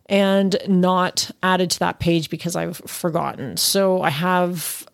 and 0.05 0.55
not 0.67 1.31
added 1.41 1.71
to 1.71 1.79
that 1.79 1.99
page 1.99 2.29
because 2.29 2.55
I've 2.55 2.77
forgotten. 2.77 3.57
So 3.57 4.01
I 4.03 4.11
have 4.11 4.87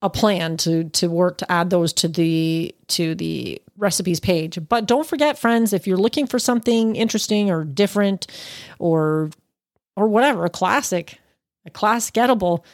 a 0.00 0.10
plan 0.10 0.56
to 0.58 0.84
to 0.84 1.08
work 1.08 1.38
to 1.38 1.50
add 1.50 1.70
those 1.70 1.92
to 1.92 2.08
the 2.08 2.74
to 2.88 3.14
the 3.14 3.60
recipes 3.76 4.20
page. 4.20 4.58
But 4.68 4.86
don't 4.86 5.06
forget 5.06 5.38
friends, 5.38 5.72
if 5.72 5.86
you're 5.86 5.96
looking 5.96 6.26
for 6.26 6.38
something 6.38 6.96
interesting 6.96 7.50
or 7.50 7.64
different 7.64 8.26
or 8.78 9.30
or 9.96 10.08
whatever, 10.08 10.44
a 10.44 10.50
classic, 10.50 11.18
a 11.66 11.70
classic 11.70 12.16
edible, 12.16 12.64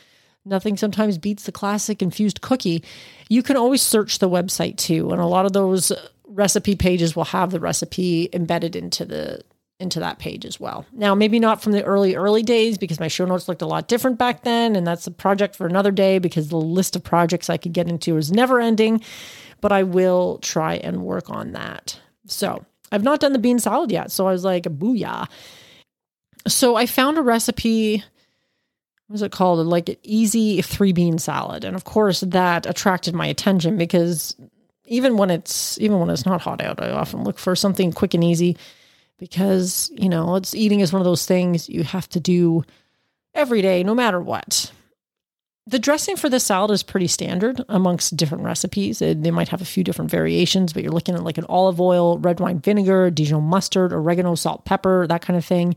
nothing 0.45 0.77
sometimes 0.77 1.17
beats 1.17 1.45
the 1.45 1.53
classic 1.53 2.03
infused 2.03 2.43
cookie. 2.43 2.85
You 3.31 3.43
can 3.43 3.57
always 3.57 3.81
search 3.81 4.19
the 4.19 4.29
website 4.29 4.77
too, 4.77 5.11
and 5.11 5.21
a 5.21 5.27
lot 5.27 5.47
of 5.47 5.55
those 5.55 5.93
recipe 6.27 6.77
pages 6.77 7.17
will 7.17 7.25
have 7.25 7.51
the 7.51 7.61
recipe 7.61 8.29
embedded 8.33 8.77
into 8.77 9.05
the 9.05 9.43
into 9.81 10.01
that 10.01 10.19
page 10.19 10.45
as 10.47 10.61
well. 10.61 10.87
Now, 10.93 11.15
maybe 11.15 11.39
not 11.39 11.63
from 11.63 11.73
the 11.73 11.83
early, 11.85 12.15
early 12.15 12.43
days 12.43 12.79
because 12.79 13.01
my 13.01 13.09
show 13.09 13.25
notes 13.25 13.49
looked 13.49 13.63
a 13.63 13.67
lot 13.67 13.89
different 13.89 14.19
back 14.19 14.43
then. 14.43 14.77
And 14.77 14.87
that's 14.87 15.07
a 15.07 15.11
project 15.11 15.57
for 15.57 15.67
another 15.67 15.91
day 15.91 16.19
because 16.19 16.49
the 16.49 16.57
list 16.57 16.95
of 16.97 17.03
projects 17.03 17.51
I 17.51 17.57
could 17.57 17.73
get 17.73 17.89
into 17.89 18.17
is 18.17 18.31
never 18.31 18.61
ending. 18.61 19.03
But 19.61 19.73
I 19.73 19.83
will 19.83 20.39
try 20.39 20.75
and 20.75 21.03
work 21.03 21.29
on 21.29 21.53
that. 21.53 21.99
So 22.27 22.65
I've 22.93 23.03
not 23.03 23.21
done 23.21 23.33
the 23.33 23.39
bean 23.39 23.59
salad 23.59 23.91
yet. 23.91 24.13
So 24.13 24.29
I 24.29 24.33
was 24.33 24.45
like, 24.45 24.65
booyah. 24.65 25.29
So 26.47 26.77
I 26.77 26.87
found 26.87 27.19
a 27.19 27.23
recipe. 27.23 28.05
What 29.09 29.17
is 29.17 29.23
it 29.23 29.33
called? 29.33 29.67
Like 29.67 29.89
an 29.89 29.97
easy 30.03 30.63
three 30.63 30.93
bean 30.93 31.19
salad. 31.19 31.65
And 31.65 31.75
of 31.75 31.85
course, 31.85 32.21
that 32.21 32.67
attracted 32.67 33.15
my 33.15 33.27
attention 33.27 33.77
because 33.77 34.37
even 34.87 35.17
when 35.17 35.31
it's 35.31 35.81
even 35.81 35.99
when 35.99 36.11
it's 36.11 36.27
not 36.27 36.43
hot 36.43 36.63
out, 36.63 36.81
I 36.81 36.91
often 36.91 37.25
look 37.25 37.39
for 37.39 37.57
something 37.57 37.93
quick 37.93 38.15
and 38.15 38.23
easy 38.23 38.57
because, 39.19 39.91
you 39.95 40.09
know, 40.09 40.37
it's 40.37 40.55
eating 40.55 40.81
is 40.81 40.93
one 40.93 41.01
of 41.01 41.07
those 41.07 41.27
things 41.27 41.69
you 41.69 41.85
have 41.85 42.09
to 42.11 42.21
do 42.21 42.65
every 43.35 43.63
day, 43.63 43.83
no 43.83 43.95
matter 43.95 44.21
what. 44.21 44.73
The 45.67 45.79
dressing 45.79 46.17
for 46.17 46.29
this 46.29 46.45
salad 46.45 46.71
is 46.73 46.83
pretty 46.83 47.07
standard 47.07 47.65
amongst 47.71 48.19
different 48.19 48.45
recipes. 48.45 48.99
They 48.99 49.31
might 49.31 49.49
have 49.49 49.63
a 49.63 49.65
few 49.65 49.83
different 49.83 50.11
variations, 50.11 50.75
but 50.75 50.83
you're 50.83 50.93
looking 50.93 51.15
at 51.15 51.25
like 51.25 51.39
an 51.39 51.47
olive 51.49 51.81
oil, 51.81 52.19
red 52.19 52.39
wine 52.39 52.59
vinegar, 52.59 53.11
Dijon 53.11 53.45
mustard, 53.45 53.91
oregano, 53.91 54.35
salt, 54.35 54.67
pepper, 54.67 55.07
that 55.07 55.23
kind 55.23 55.39
of 55.39 55.45
thing. 55.45 55.75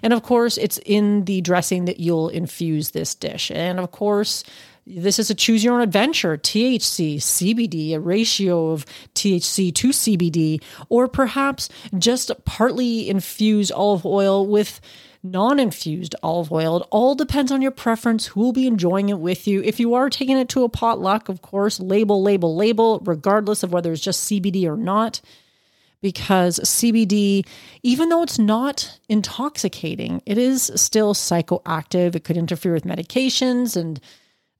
And 0.00 0.12
of 0.12 0.22
course, 0.22 0.56
it's 0.58 0.78
in 0.86 1.24
the 1.24 1.40
dressing 1.40 1.86
that 1.86 1.98
you'll 1.98 2.28
infuse 2.28 2.90
this 2.90 3.16
dish. 3.16 3.50
And 3.50 3.80
of 3.80 3.90
course, 3.90 4.44
this 4.86 5.18
is 5.18 5.30
a 5.30 5.34
choose 5.34 5.64
your 5.64 5.74
own 5.74 5.80
adventure 5.80 6.36
THC, 6.36 7.16
CBD, 7.16 7.94
a 7.94 8.00
ratio 8.00 8.70
of 8.70 8.86
THC 9.14 9.74
to 9.74 9.88
CBD, 9.88 10.62
or 10.88 11.08
perhaps 11.08 11.68
just 11.98 12.30
partly 12.44 13.08
infused 13.08 13.72
olive 13.72 14.06
oil 14.06 14.46
with 14.46 14.80
non 15.24 15.58
infused 15.58 16.14
olive 16.22 16.52
oil. 16.52 16.76
It 16.76 16.86
all 16.90 17.16
depends 17.16 17.50
on 17.50 17.62
your 17.62 17.72
preference, 17.72 18.26
who 18.26 18.40
will 18.40 18.52
be 18.52 18.68
enjoying 18.68 19.08
it 19.08 19.18
with 19.18 19.48
you. 19.48 19.60
If 19.62 19.80
you 19.80 19.94
are 19.94 20.08
taking 20.08 20.38
it 20.38 20.48
to 20.50 20.62
a 20.62 20.68
potluck, 20.68 21.28
of 21.28 21.42
course, 21.42 21.80
label, 21.80 22.22
label, 22.22 22.54
label, 22.54 23.00
regardless 23.00 23.64
of 23.64 23.72
whether 23.72 23.92
it's 23.92 24.02
just 24.02 24.30
CBD 24.30 24.66
or 24.66 24.76
not. 24.76 25.20
because 26.02 26.60
CBD, 26.60 27.44
even 27.82 28.10
though 28.10 28.22
it's 28.22 28.38
not 28.38 29.00
intoxicating, 29.08 30.22
it 30.26 30.38
is 30.38 30.70
still 30.76 31.14
psychoactive. 31.14 32.14
It 32.14 32.22
could 32.22 32.36
interfere 32.36 32.74
with 32.74 32.84
medications 32.84 33.76
and 33.76 33.98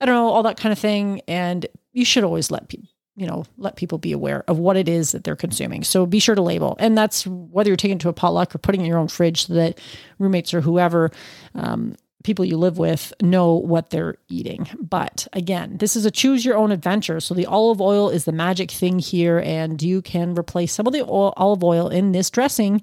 I 0.01 0.07
don't 0.07 0.15
know, 0.15 0.29
all 0.29 0.43
that 0.43 0.59
kind 0.59 0.73
of 0.73 0.79
thing. 0.79 1.23
And 1.27 1.67
you 1.93 2.05
should 2.05 2.25
always 2.25 2.51
let 2.51 2.69
people, 2.69 2.89
you 3.17 3.27
know, 3.27 3.45
let 3.57 3.77
people 3.77 3.99
be 3.99 4.13
aware 4.13 4.45
of 4.49 4.59
what 4.59 4.77
it 4.77 4.89
is 4.89 5.13
that 5.13 5.25
they're 5.25 5.37
consuming. 5.37 5.85
So 5.85 6.07
be 6.07 6.19
sure 6.19 6.35
to 6.35 6.43
label. 6.43 6.77
And 6.79 6.97
that's 6.97 7.27
whether 7.27 7.71
you're 7.71 7.77
taking 7.77 7.97
it 7.97 8.01
to 8.01 8.09
a 8.09 8.13
potluck 8.13 8.55
or 8.55 8.59
putting 8.59 8.83
it 8.83 8.85
in 8.85 8.89
your 8.89 8.99
own 8.99 9.09
fridge 9.09 9.47
so 9.47 9.55
that 9.55 9.81
roommates 10.19 10.53
or 10.53 10.61
whoever, 10.61 11.11
um, 11.55 11.97
people 12.27 12.45
you 12.45 12.57
live 12.59 12.77
with 12.77 13.13
know 13.23 13.55
what 13.55 13.91
they're 13.91 14.17
eating. 14.29 14.69
But 14.81 15.29
again, 15.33 15.79
this 15.79 15.95
is 15.95 16.05
a 16.05 16.11
choose 16.11 16.45
your 16.45 16.57
own 16.57 16.73
adventure. 16.73 17.21
So 17.21 17.35
the 17.35 17.47
olive 17.47 17.81
oil 17.81 18.11
is 18.11 18.25
the 18.25 18.33
magic 18.33 18.71
thing 18.71 18.99
here, 18.99 19.39
and 19.39 19.81
you 19.81 20.03
can 20.03 20.35
replace 20.35 20.73
some 20.73 20.89
of 20.89 20.93
the 20.93 21.05
oil, 21.05 21.33
olive 21.37 21.63
oil 21.63 21.89
in 21.89 22.11
this 22.11 22.29
dressing 22.29 22.83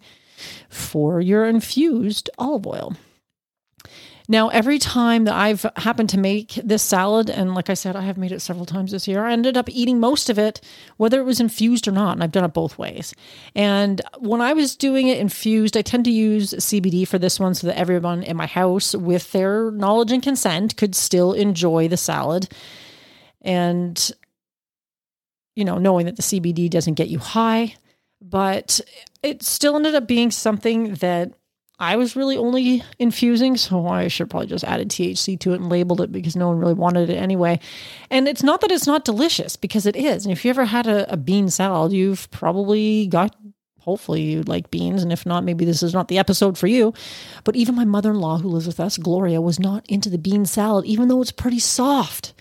for 0.69 1.19
your 1.19 1.45
infused 1.45 2.29
olive 2.37 2.65
oil. 2.65 2.95
Now, 4.33 4.49
every 4.49 4.79
time 4.79 5.25
that 5.25 5.35
I've 5.35 5.63
happened 5.75 6.09
to 6.09 6.17
make 6.17 6.55
this 6.55 6.81
salad, 6.81 7.29
and 7.29 7.53
like 7.53 7.69
I 7.69 7.75
said, 7.75 7.95
I 7.95 8.01
have 8.01 8.17
made 8.17 8.31
it 8.31 8.39
several 8.39 8.65
times 8.65 8.91
this 8.91 9.07
year, 9.07 9.23
I 9.23 9.31
ended 9.31 9.55
up 9.57 9.69
eating 9.69 9.99
most 9.99 10.27
of 10.27 10.39
it, 10.39 10.59
whether 10.97 11.19
it 11.19 11.23
was 11.23 11.39
infused 11.39 11.87
or 11.87 11.91
not. 11.91 12.13
And 12.13 12.23
I've 12.23 12.31
done 12.31 12.43
it 12.43 12.47
both 12.47 12.79
ways. 12.79 13.13
And 13.53 14.01
when 14.17 14.41
I 14.41 14.53
was 14.53 14.75
doing 14.75 15.07
it 15.07 15.19
infused, 15.19 15.77
I 15.77 15.83
tend 15.83 16.05
to 16.05 16.11
use 16.11 16.51
CBD 16.51 17.07
for 17.07 17.19
this 17.19 17.39
one 17.39 17.53
so 17.53 17.67
that 17.67 17.77
everyone 17.77 18.23
in 18.23 18.35
my 18.35 18.47
house, 18.47 18.95
with 18.95 19.31
their 19.33 19.69
knowledge 19.69 20.11
and 20.11 20.23
consent, 20.23 20.77
could 20.77 20.95
still 20.95 21.33
enjoy 21.33 21.87
the 21.87 21.95
salad. 21.95 22.49
And, 23.41 24.11
you 25.55 25.63
know, 25.63 25.77
knowing 25.77 26.07
that 26.07 26.15
the 26.15 26.23
CBD 26.23 26.71
doesn't 26.71 26.95
get 26.95 27.09
you 27.09 27.19
high, 27.19 27.75
but 28.19 28.81
it 29.21 29.43
still 29.43 29.75
ended 29.75 29.93
up 29.93 30.07
being 30.07 30.31
something 30.31 30.95
that 30.95 31.33
I 31.79 31.95
was 31.95 32.15
really 32.15 32.37
only 32.37 32.83
infusing, 32.99 33.57
so 33.57 33.87
I 33.87 34.07
should 34.07 34.29
probably 34.29 34.47
just 34.47 34.63
added 34.63 34.89
THC 34.89 35.39
to 35.39 35.53
it 35.53 35.59
and 35.59 35.69
labeled 35.69 36.01
it 36.01 36.11
because 36.11 36.35
no 36.35 36.47
one 36.47 36.59
really 36.59 36.75
wanted 36.75 37.09
it 37.09 37.15
anyway. 37.15 37.59
And 38.09 38.27
it's 38.27 38.43
not 38.43 38.61
that 38.61 38.71
it's 38.71 38.87
not 38.87 39.05
delicious 39.05 39.55
because 39.55 39.85
it 39.85 39.95
is. 39.95 40.25
And 40.25 40.31
if 40.31 40.45
you 40.45 40.49
ever 40.49 40.65
had 40.65 40.87
a, 40.87 41.11
a 41.11 41.17
bean 41.17 41.49
salad, 41.49 41.91
you've 41.91 42.29
probably 42.31 43.07
got 43.07 43.35
hopefully 43.79 44.21
you 44.21 44.43
like 44.43 44.71
beans 44.71 45.03
and 45.03 45.11
if 45.11 45.25
not 45.25 45.43
maybe 45.43 45.65
this 45.65 45.83
is 45.83 45.93
not 45.93 46.07
the 46.07 46.17
episode 46.17 46.57
for 46.57 46.67
you 46.67 46.93
but 47.43 47.53
even 47.53 47.75
my 47.75 47.83
mother-in-law 47.83 48.37
who 48.37 48.47
lives 48.47 48.65
with 48.65 48.79
us 48.79 48.97
gloria 48.97 49.41
was 49.41 49.59
not 49.59 49.85
into 49.89 50.09
the 50.09 50.17
bean 50.17 50.45
salad 50.45 50.85
even 50.85 51.09
though 51.09 51.21
it's 51.21 51.33
pretty 51.33 51.59
soft 51.59 52.33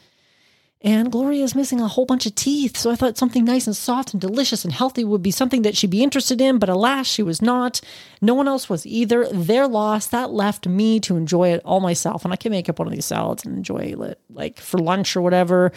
and 0.85 1.12
Gloria 1.12 1.45
is 1.45 1.55
missing 1.55 1.81
a 1.81 1.87
whole 1.87 2.07
bunch 2.07 2.27
of 2.27 2.35
teeth. 2.35 2.77
So 2.77 2.91
I 2.91 2.97
thought 2.97 3.17
something 3.17 3.45
nice 3.45 3.69
and 3.69 3.77
soft 3.77 4.12
and 4.12 4.21
delicious 4.21 4.65
and 4.65 4.73
healthy 4.73 5.05
would 5.05 5.23
be 5.23 5.31
something 5.31 5.62
that 5.62 5.77
she'd 5.77 5.91
be 5.91 6.03
interested 6.03 6.41
in. 6.41 6.59
But 6.59 6.69
alas, 6.69 7.07
she 7.07 7.23
was 7.23 7.41
not. 7.41 7.81
No 8.21 8.35
one 8.35 8.49
else 8.49 8.69
was 8.69 8.85
either. 8.85 9.29
Their 9.29 9.69
loss. 9.69 10.09
That 10.09 10.31
left 10.31 10.67
me 10.67 10.99
to 11.01 11.17
enjoy 11.17 11.53
it 11.53 11.62
all 11.65 11.79
myself. 11.79 12.25
And 12.25 12.33
I 12.33 12.37
can 12.37 12.51
make 12.51 12.69
up 12.69 12.81
one 12.81 12.89
of 12.89 12.95
these 12.95 13.07
salads 13.07 13.45
and 13.45 13.57
enjoy 13.57 13.95
it 13.97 14.19
like 14.29 14.59
for 14.59 14.79
lunch 14.79 15.17
or 15.17 15.23
whatever, 15.23 15.71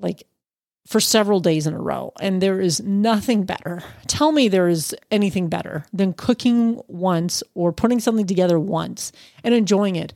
like 0.00 0.26
for 0.86 0.98
several 0.98 1.40
days 1.40 1.66
in 1.66 1.74
a 1.74 1.80
row. 1.80 2.12
And 2.18 2.40
there 2.40 2.60
is 2.60 2.80
nothing 2.80 3.44
better. 3.44 3.82
Tell 4.06 4.32
me 4.32 4.48
there 4.48 4.68
is 4.68 4.96
anything 5.10 5.48
better 5.48 5.84
than 5.92 6.14
cooking 6.14 6.80
once 6.88 7.42
or 7.54 7.70
putting 7.70 8.00
something 8.00 8.26
together 8.26 8.58
once 8.58 9.12
and 9.44 9.54
enjoying 9.54 9.96
it 9.96 10.14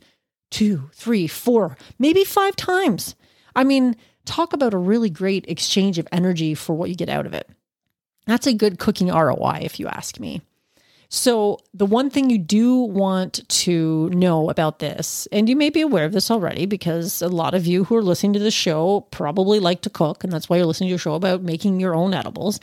two, 0.49 0.89
three, 0.95 1.27
four, 1.27 1.77
maybe 1.99 2.23
five 2.23 2.55
times 2.55 3.15
I 3.55 3.63
mean, 3.63 3.95
talk 4.25 4.53
about 4.53 4.73
a 4.73 4.77
really 4.77 5.09
great 5.09 5.45
exchange 5.47 5.97
of 5.97 6.07
energy 6.11 6.53
for 6.55 6.75
what 6.75 6.89
you 6.89 6.95
get 6.95 7.09
out 7.09 7.25
of 7.25 7.33
it. 7.33 7.49
That's 8.25 8.47
a 8.47 8.53
good 8.53 8.79
cooking 8.79 9.07
ROI, 9.07 9.59
if 9.63 9.79
you 9.79 9.87
ask 9.87 10.19
me. 10.19 10.41
So, 11.13 11.59
the 11.73 11.85
one 11.85 12.09
thing 12.09 12.29
you 12.29 12.37
do 12.37 12.73
want 12.77 13.45
to 13.49 14.09
know 14.11 14.49
about 14.49 14.79
this, 14.79 15.27
and 15.33 15.49
you 15.49 15.57
may 15.57 15.69
be 15.69 15.81
aware 15.81 16.05
of 16.05 16.13
this 16.13 16.31
already 16.31 16.65
because 16.65 17.21
a 17.21 17.27
lot 17.27 17.53
of 17.53 17.65
you 17.67 17.83
who 17.83 17.97
are 17.97 18.01
listening 18.01 18.31
to 18.31 18.39
the 18.39 18.49
show 18.49 19.01
probably 19.11 19.59
like 19.59 19.81
to 19.81 19.89
cook, 19.89 20.23
and 20.23 20.31
that's 20.31 20.47
why 20.47 20.55
you're 20.55 20.65
listening 20.65 20.87
to 20.87 20.95
a 20.95 20.97
show 20.97 21.15
about 21.15 21.43
making 21.43 21.81
your 21.81 21.93
own 21.93 22.13
edibles, 22.13 22.61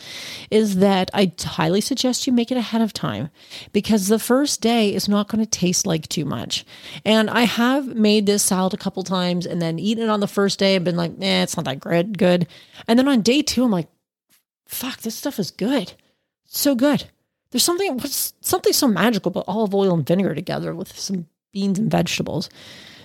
is 0.50 0.76
that 0.76 1.10
I 1.12 1.30
highly 1.38 1.82
suggest 1.82 2.26
you 2.26 2.32
make 2.32 2.50
it 2.50 2.56
ahead 2.56 2.80
of 2.80 2.94
time 2.94 3.28
because 3.74 4.08
the 4.08 4.18
first 4.18 4.62
day 4.62 4.94
is 4.94 5.10
not 5.10 5.28
going 5.28 5.44
to 5.44 5.50
taste 5.50 5.86
like 5.86 6.08
too 6.08 6.24
much. 6.24 6.64
And 7.04 7.28
I 7.28 7.42
have 7.42 7.94
made 7.96 8.24
this 8.24 8.42
salad 8.42 8.72
a 8.72 8.78
couple 8.78 9.02
times 9.02 9.44
and 9.44 9.60
then 9.60 9.78
eaten 9.78 10.04
it 10.04 10.08
on 10.08 10.20
the 10.20 10.26
first 10.26 10.58
day 10.58 10.74
and 10.74 10.86
been 10.86 10.96
like, 10.96 11.12
eh, 11.20 11.42
it's 11.42 11.58
not 11.58 11.66
that 11.66 11.80
good. 11.80 12.16
good. 12.16 12.46
And 12.86 12.98
then 12.98 13.08
on 13.08 13.20
day 13.20 13.42
two, 13.42 13.64
I'm 13.64 13.70
like, 13.70 13.88
fuck, 14.64 15.02
this 15.02 15.16
stuff 15.16 15.38
is 15.38 15.50
good. 15.50 15.92
So 16.46 16.74
good. 16.74 17.10
There's 17.50 17.64
something 17.64 17.98
something 18.00 18.72
so 18.72 18.88
magical 18.88 19.30
about 19.30 19.44
olive 19.48 19.74
oil 19.74 19.94
and 19.94 20.06
vinegar 20.06 20.34
together 20.34 20.74
with 20.74 20.98
some 20.98 21.26
beans 21.52 21.78
and 21.78 21.90
vegetables. 21.90 22.50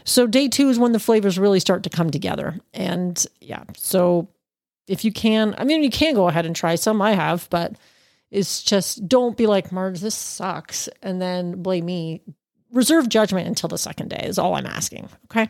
So 0.04 0.28
day 0.28 0.50
two 0.50 0.70
is 0.70 0.78
when 0.78 0.92
the 0.92 1.00
flavors 1.00 1.40
really 1.40 1.60
start 1.60 1.84
to 1.84 1.90
come 1.90 2.10
together. 2.10 2.60
And 2.74 3.26
yeah, 3.40 3.64
so 3.78 4.28
if 4.88 5.06
you 5.06 5.14
can, 5.14 5.56
I 5.58 5.64
mean, 5.64 5.82
you 5.82 5.90
can 5.90 6.14
go 6.14 6.28
ahead 6.28 6.46
and 6.46 6.56
try 6.56 6.76
some. 6.76 7.02
I 7.02 7.14
have, 7.14 7.48
but 7.50 7.78
it's 8.32 8.64
just 8.64 9.08
don't 9.08 9.38
be 9.38 9.48
like 9.48 9.72
Marge, 9.72 10.00
this 10.00 10.16
sucks, 10.16 10.90
and 11.02 11.22
then 11.22 11.62
blame 11.62 11.86
me. 11.86 12.22
Reserve 12.72 13.08
judgment 13.08 13.48
until 13.48 13.70
the 13.70 13.78
second 13.78 14.10
day 14.10 14.26
is 14.26 14.40
all 14.40 14.56
I'm 14.56 14.66
asking. 14.66 15.08
Okay. 15.26 15.50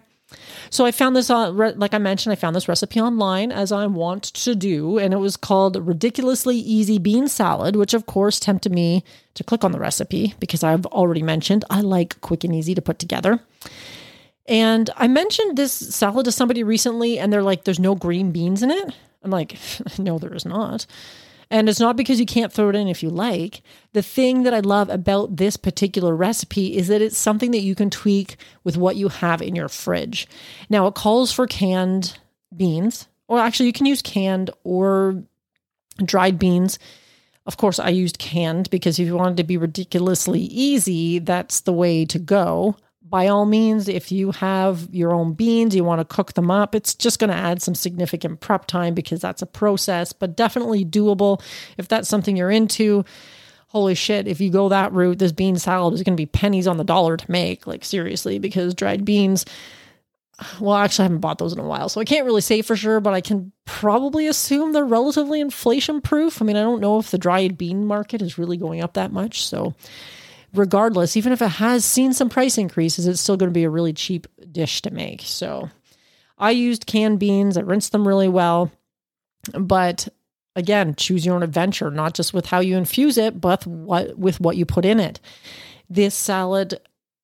So 0.69 0.85
I 0.85 0.91
found 0.91 1.15
this 1.15 1.29
like 1.29 1.93
I 1.93 1.97
mentioned, 1.97 2.33
I 2.33 2.35
found 2.35 2.55
this 2.55 2.67
recipe 2.67 2.99
online 2.99 3.51
as 3.51 3.71
I 3.71 3.85
want 3.85 4.23
to 4.23 4.55
do, 4.55 4.97
and 4.97 5.13
it 5.13 5.17
was 5.17 5.37
called 5.37 5.75
Ridiculously 5.75 6.57
Easy 6.57 6.97
Bean 6.97 7.27
Salad, 7.27 7.75
which 7.75 7.93
of 7.93 8.05
course 8.05 8.39
tempted 8.39 8.71
me 8.71 9.03
to 9.35 9.43
click 9.43 9.63
on 9.63 9.71
the 9.71 9.79
recipe 9.79 10.35
because 10.39 10.63
I've 10.63 10.85
already 10.87 11.23
mentioned 11.23 11.65
I 11.69 11.81
like 11.81 12.19
quick 12.21 12.43
and 12.43 12.55
easy 12.55 12.75
to 12.75 12.81
put 12.81 12.99
together. 12.99 13.39
And 14.45 14.89
I 14.97 15.07
mentioned 15.07 15.57
this 15.57 15.71
salad 15.71 16.25
to 16.25 16.31
somebody 16.31 16.63
recently, 16.63 17.17
and 17.17 17.31
they're 17.31 17.43
like, 17.43 17.63
there's 17.63 17.79
no 17.79 17.95
green 17.95 18.31
beans 18.31 18.61
in 18.61 18.71
it. 18.71 18.93
I'm 19.23 19.31
like, 19.31 19.57
no, 19.97 20.19
there 20.19 20.33
is 20.33 20.45
not. 20.45 20.85
And 21.53 21.69
it's 21.69 21.79
not 21.79 21.95
because 21.95 22.19
you 22.19 22.25
can't 22.25 22.51
throw 22.51 22.69
it 22.69 22.75
in 22.75 22.87
if 22.87 23.03
you 23.03 23.11
like. 23.11 23.61
The 23.93 24.01
thing 24.01 24.41
that 24.41 24.55
I 24.55 24.61
love 24.61 24.89
about 24.89 25.37
this 25.37 25.55
particular 25.55 26.15
recipe 26.15 26.75
is 26.75 26.87
that 26.87 26.99
it's 26.99 27.15
something 27.15 27.51
that 27.51 27.61
you 27.61 27.75
can 27.75 27.91
tweak 27.91 28.37
with 28.63 28.75
what 28.75 28.95
you 28.95 29.07
have 29.07 29.39
in 29.39 29.55
your 29.55 29.69
fridge. 29.69 30.27
Now, 30.67 30.87
it 30.87 30.95
calls 30.95 31.31
for 31.31 31.45
canned 31.45 32.17
beans, 32.57 33.07
or 33.27 33.37
actually, 33.37 33.67
you 33.67 33.73
can 33.73 33.85
use 33.85 34.01
canned 34.01 34.49
or 34.63 35.23
dried 36.03 36.39
beans. 36.39 36.79
Of 37.45 37.57
course, 37.57 37.77
I 37.77 37.89
used 37.89 38.17
canned 38.17 38.71
because 38.71 38.97
if 38.97 39.05
you 39.05 39.15
wanted 39.15 39.37
to 39.37 39.43
be 39.43 39.57
ridiculously 39.57 40.41
easy, 40.41 41.19
that's 41.19 41.61
the 41.61 41.73
way 41.73 42.03
to 42.05 42.17
go 42.17 42.77
by 43.13 43.27
all 43.27 43.45
means, 43.45 43.87
if 43.87 44.11
you 44.11 44.31
have 44.31 44.87
your 44.91 45.13
own 45.13 45.33
beans, 45.33 45.75
you 45.75 45.83
want 45.83 45.99
to 45.99 46.15
cook 46.15 46.33
them 46.33 46.49
up, 46.49 46.73
it's 46.73 46.95
just 46.95 47.19
going 47.19 47.29
to 47.29 47.35
add 47.35 47.61
some 47.61 47.75
significant 47.75 48.39
prep 48.39 48.65
time 48.65 48.95
because 48.95 49.21
that's 49.21 49.43
a 49.43 49.45
process, 49.45 50.11
but 50.13 50.35
definitely 50.35 50.83
doable 50.83 51.39
if 51.77 51.87
that's 51.87 52.09
something 52.09 52.35
you're 52.35 52.49
into. 52.49 53.05
Holy 53.67 53.93
shit, 53.93 54.27
if 54.27 54.41
you 54.41 54.49
go 54.49 54.67
that 54.67 54.91
route, 54.93 55.19
this 55.19 55.31
bean 55.31 55.57
salad 55.57 55.93
is 55.93 56.01
going 56.01 56.17
to 56.17 56.21
be 56.21 56.25
pennies 56.25 56.65
on 56.65 56.77
the 56.77 56.83
dollar 56.83 57.15
to 57.15 57.31
make. 57.31 57.67
Like, 57.67 57.85
seriously, 57.85 58.39
because 58.39 58.73
dried 58.73 59.05
beans, 59.05 59.45
well, 60.59 60.73
actually, 60.73 61.03
I 61.03 61.05
haven't 61.05 61.19
bought 61.19 61.37
those 61.37 61.53
in 61.53 61.59
a 61.59 61.67
while, 61.67 61.89
so 61.89 62.01
I 62.01 62.05
can't 62.05 62.25
really 62.25 62.41
say 62.41 62.63
for 62.63 62.75
sure, 62.75 62.99
but 62.99 63.13
I 63.13 63.21
can 63.21 63.51
probably 63.65 64.25
assume 64.25 64.73
they're 64.73 64.83
relatively 64.83 65.39
inflation 65.39 66.01
proof. 66.01 66.41
I 66.41 66.45
mean, 66.45 66.55
I 66.55 66.63
don't 66.63 66.81
know 66.81 66.97
if 66.97 67.11
the 67.11 67.19
dried 67.19 67.59
bean 67.59 67.85
market 67.85 68.23
is 68.23 68.39
really 68.39 68.57
going 68.57 68.81
up 68.81 68.93
that 68.95 69.11
much. 69.11 69.45
So, 69.45 69.75
regardless, 70.53 71.17
even 71.17 71.33
if 71.33 71.41
it 71.41 71.47
has 71.47 71.83
seen 71.83 72.13
some 72.13 72.29
price 72.29 72.57
increases, 72.57 73.07
it's 73.07 73.21
still 73.21 73.37
going 73.37 73.49
to 73.49 73.53
be 73.53 73.63
a 73.63 73.69
really 73.69 73.93
cheap 73.93 74.27
dish 74.51 74.81
to 74.83 74.91
make. 74.91 75.21
So 75.21 75.69
I 76.37 76.51
used 76.51 76.85
canned 76.85 77.19
beans, 77.19 77.57
I 77.57 77.61
rinsed 77.61 77.91
them 77.91 78.07
really 78.07 78.29
well. 78.29 78.71
But 79.53 80.07
again, 80.55 80.95
choose 80.95 81.25
your 81.25 81.35
own 81.35 81.43
adventure, 81.43 81.91
not 81.91 82.13
just 82.13 82.33
with 82.33 82.45
how 82.45 82.59
you 82.59 82.77
infuse 82.77 83.17
it, 83.17 83.41
but 83.41 83.65
what 83.67 84.17
with 84.17 84.39
what 84.39 84.55
you 84.55 84.65
put 84.65 84.85
in 84.85 84.99
it. 84.99 85.19
This 85.89 86.15
salad 86.15 86.79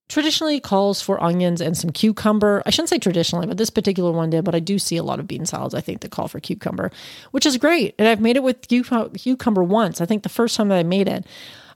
traditionally 0.10 0.60
calls 0.60 1.02
for 1.02 1.24
onions 1.24 1.62
and 1.62 1.78
some 1.78 1.92
cucumber. 1.92 2.64
I 2.66 2.72
shouldn't 2.72 2.90
say 2.90 2.98
traditionally, 2.98 3.46
but 3.46 3.58
this 3.58 3.70
particular 3.70 4.12
one 4.12 4.32
did, 4.32 4.44
but 4.44 4.56
I 4.56 4.60
do 4.60 4.80
see 4.80 4.98
a 4.98 5.04
lot 5.04 5.20
of 5.20 5.28
bean 5.28 5.46
salads, 5.46 5.76
I 5.76 5.82
think, 5.82 6.02
that 6.02 6.12
call 6.12 6.28
for 6.28 6.40
cucumber, 6.40 6.92
which 7.32 7.46
is 7.46 7.58
great. 7.58 7.94
And 8.00 8.08
I've 8.08 8.20
made 8.20 8.36
it 8.36 8.44
with 8.44 8.68
cucumber 8.68 9.64
once. 9.64 10.02
I 10.02 10.06
think 10.06 10.24
the 10.24 10.30
first 10.30 10.56
time 10.56 10.70
that 10.70 10.80
I 10.80 10.84
made 10.84 11.08
it. 11.08 11.26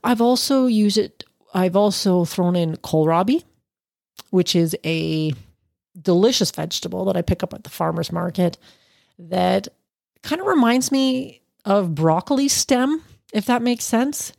I've 0.03 0.19
also 0.19 0.65
used 0.65 0.97
it 0.97 1.23
I've 1.53 1.75
also 1.75 2.25
thrown 2.25 2.55
in 2.55 2.75
kohlrabi, 2.77 3.43
which 4.31 4.55
is 4.55 4.75
a 4.83 5.33
delicious 5.99 6.51
vegetable 6.51 7.05
that 7.05 7.17
I 7.17 7.21
pick 7.21 7.43
up 7.43 7.53
at 7.53 7.63
the 7.63 7.69
farmer's 7.69 8.11
market 8.11 8.57
that 9.19 9.67
kind 10.23 10.41
of 10.41 10.47
reminds 10.47 10.91
me 10.91 11.41
of 11.65 11.93
broccoli 11.93 12.47
stem, 12.47 13.01
if 13.31 13.45
that 13.45 13.61
makes 13.61 13.85
sense. 13.85 14.33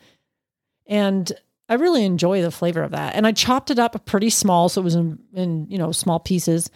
And 0.87 1.33
I 1.69 1.75
really 1.75 2.05
enjoy 2.05 2.43
the 2.43 2.51
flavor 2.51 2.83
of 2.83 2.91
that. 2.91 3.15
And 3.15 3.27
I 3.27 3.33
chopped 3.33 3.71
it 3.71 3.79
up 3.79 4.05
pretty 4.05 4.31
small, 4.31 4.69
so 4.69 4.81
it 4.81 4.85
was 4.85 4.95
in, 4.95 5.19
in 5.33 5.67
you 5.71 5.79
know 5.79 5.93
small 5.93 6.21
pieces, 6.21 6.71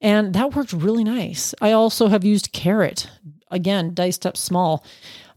and 0.00 0.34
that 0.34 0.54
worked 0.54 0.72
really 0.72 1.04
nice. 1.04 1.54
I 1.60 1.72
also 1.72 2.08
have 2.08 2.24
used 2.24 2.52
carrot, 2.52 3.08
again 3.50 3.94
diced 3.94 4.26
up 4.26 4.36
small. 4.36 4.84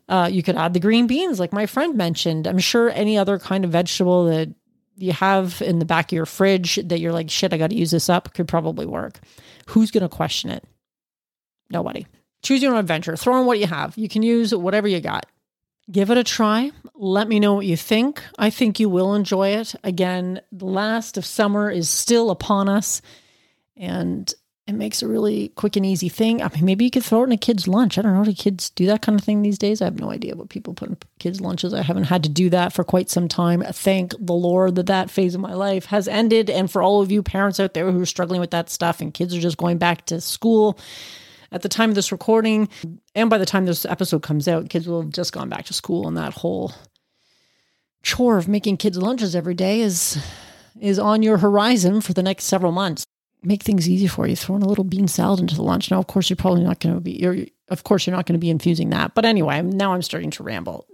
Uh, 0.07 0.29
you 0.31 0.43
could 0.43 0.55
add 0.55 0.73
the 0.73 0.79
green 0.79 1.07
beans, 1.07 1.39
like 1.39 1.51
my 1.51 1.65
friend 1.65 1.95
mentioned. 1.95 2.47
I'm 2.47 2.59
sure 2.59 2.89
any 2.89 3.17
other 3.17 3.39
kind 3.39 3.65
of 3.65 3.71
vegetable 3.71 4.25
that 4.25 4.53
you 4.97 5.11
have 5.13 5.61
in 5.61 5.79
the 5.79 5.85
back 5.85 6.11
of 6.11 6.15
your 6.15 6.25
fridge 6.25 6.75
that 6.75 6.99
you're 6.99 7.11
like, 7.11 7.29
shit, 7.29 7.53
I 7.53 7.57
got 7.57 7.71
to 7.71 7.75
use 7.75 7.91
this 7.91 8.09
up 8.09 8.33
could 8.33 8.47
probably 8.47 8.85
work. 8.85 9.19
Who's 9.67 9.91
going 9.91 10.03
to 10.03 10.09
question 10.09 10.51
it? 10.51 10.63
Nobody. 11.69 12.05
Choose 12.43 12.61
your 12.61 12.73
own 12.73 12.79
adventure. 12.79 13.15
Throw 13.15 13.39
in 13.39 13.47
what 13.47 13.59
you 13.59 13.65
have. 13.65 13.97
You 13.97 14.07
can 14.07 14.21
use 14.21 14.53
whatever 14.53 14.87
you 14.87 15.01
got. 15.01 15.25
Give 15.91 16.11
it 16.11 16.17
a 16.17 16.23
try. 16.23 16.71
Let 16.95 17.27
me 17.27 17.39
know 17.39 17.55
what 17.55 17.65
you 17.65 17.77
think. 17.77 18.23
I 18.37 18.49
think 18.49 18.79
you 18.79 18.89
will 18.89 19.15
enjoy 19.15 19.49
it. 19.49 19.75
Again, 19.83 20.41
the 20.51 20.65
last 20.65 21.17
of 21.17 21.25
summer 21.25 21.69
is 21.69 21.89
still 21.89 22.31
upon 22.31 22.69
us, 22.69 23.01
and 23.75 24.31
it 24.67 24.73
makes 24.73 25.03
a 25.03 25.07
really 25.07 25.49
quick 25.49 25.75
and 25.75 25.85
easy 25.85 26.09
thing. 26.09 26.41
I 26.41 26.49
mean, 26.49 26.65
maybe 26.65 26.85
you 26.85 26.91
could 26.91 27.03
throw 27.03 27.21
it 27.21 27.25
in 27.25 27.31
a 27.31 27.37
kid's 27.37 27.67
lunch. 27.67 27.97
I 27.97 28.01
don't 28.01 28.15
know. 28.15 28.23
Do 28.23 28.33
kids 28.33 28.71
do 28.71 28.87
that 28.87 29.03
kind 29.03 29.19
of 29.19 29.23
thing 29.23 29.43
these 29.43 29.59
days? 29.59 29.79
I 29.79 29.85
have 29.85 29.99
no 29.99 30.09
idea 30.09 30.35
what 30.35 30.49
people 30.49 30.73
put 30.73 30.89
in 30.89 30.97
kids' 31.19 31.39
lunches. 31.39 31.71
I 31.71 31.83
haven't 31.83 32.05
had 32.05 32.23
to 32.23 32.29
do 32.29 32.49
that 32.49 32.73
for 32.73 32.83
quite 32.83 33.11
some 33.11 33.27
time. 33.27 33.61
Thank 33.61 34.13
the 34.19 34.33
Lord 34.33 34.75
that 34.75 34.87
that 34.87 35.11
phase 35.11 35.35
of 35.35 35.41
my 35.41 35.53
life 35.53 35.85
has 35.85 36.07
ended. 36.07 36.49
And 36.49 36.71
for 36.71 36.81
all 36.81 37.01
of 37.01 37.11
you 37.11 37.21
parents 37.21 37.59
out 37.59 37.75
there 37.75 37.91
who 37.91 38.01
are 38.01 38.07
struggling 38.07 38.41
with 38.41 38.51
that 38.51 38.71
stuff 38.71 39.01
and 39.01 39.13
kids 39.13 39.35
are 39.35 39.41
just 39.41 39.57
going 39.57 39.77
back 39.77 40.07
to 40.07 40.19
school, 40.19 40.79
at 41.51 41.61
the 41.61 41.69
time 41.69 41.89
of 41.89 41.95
this 41.95 42.11
recording, 42.11 42.67
and 43.13 43.29
by 43.29 43.37
the 43.37 43.45
time 43.45 43.65
this 43.65 43.85
episode 43.85 44.23
comes 44.23 44.47
out, 44.47 44.69
kids 44.69 44.87
will 44.87 45.03
have 45.03 45.11
just 45.11 45.31
gone 45.31 45.47
back 45.47 45.63
to 45.65 45.73
school, 45.73 46.07
and 46.07 46.17
that 46.17 46.33
whole 46.33 46.73
chore 48.03 48.37
of 48.37 48.47
making 48.47 48.75
kids 48.75 48.97
lunches 48.97 49.35
every 49.35 49.53
day 49.53 49.79
is 49.79 50.21
is 50.81 50.99
on 50.99 51.23
your 51.23 51.37
horizon 51.37 52.01
for 52.01 52.13
the 52.13 52.23
next 52.23 52.45
several 52.45 52.73
months. 52.73 53.05
Make 53.45 53.63
things 53.63 53.89
easy 53.89 54.07
for 54.07 54.27
you. 54.27 54.35
Throwing 54.35 54.63
a 54.63 54.67
little 54.67 54.83
bean 54.83 55.07
salad 55.07 55.39
into 55.39 55.55
the 55.55 55.61
lunch. 55.61 55.91
Now, 55.91 55.99
of 55.99 56.07
course, 56.07 56.29
you're 56.29 56.37
probably 56.37 56.63
not 56.63 56.79
going 56.79 56.95
to 56.95 57.01
be. 57.01 57.13
You're, 57.13 57.37
of 57.69 57.83
course, 57.83 58.05
you're 58.05 58.15
not 58.15 58.25
going 58.25 58.39
to 58.39 58.43
be 58.43 58.49
infusing 58.49 58.89
that. 58.89 59.13
But 59.15 59.25
anyway, 59.25 59.61
now 59.61 59.93
I'm 59.93 60.01
starting 60.01 60.31
to 60.31 60.43
ramble 60.43 60.87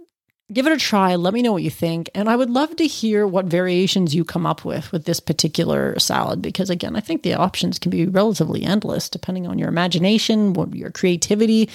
give 0.52 0.66
it 0.66 0.72
a 0.72 0.76
try. 0.76 1.14
Let 1.14 1.34
me 1.34 1.42
know 1.42 1.52
what 1.52 1.62
you 1.62 1.70
think. 1.70 2.10
And 2.14 2.28
I 2.28 2.36
would 2.36 2.50
love 2.50 2.76
to 2.76 2.86
hear 2.86 3.26
what 3.26 3.46
variations 3.46 4.14
you 4.14 4.24
come 4.24 4.46
up 4.46 4.64
with 4.64 4.92
with 4.92 5.04
this 5.04 5.20
particular 5.20 5.98
salad, 5.98 6.42
because 6.42 6.70
again, 6.70 6.96
I 6.96 7.00
think 7.00 7.22
the 7.22 7.34
options 7.34 7.78
can 7.78 7.90
be 7.90 8.06
relatively 8.06 8.62
endless 8.62 9.08
depending 9.08 9.46
on 9.46 9.58
your 9.58 9.68
imagination, 9.68 10.52
what 10.52 10.74
your 10.74 10.90
creativity. 10.90 11.70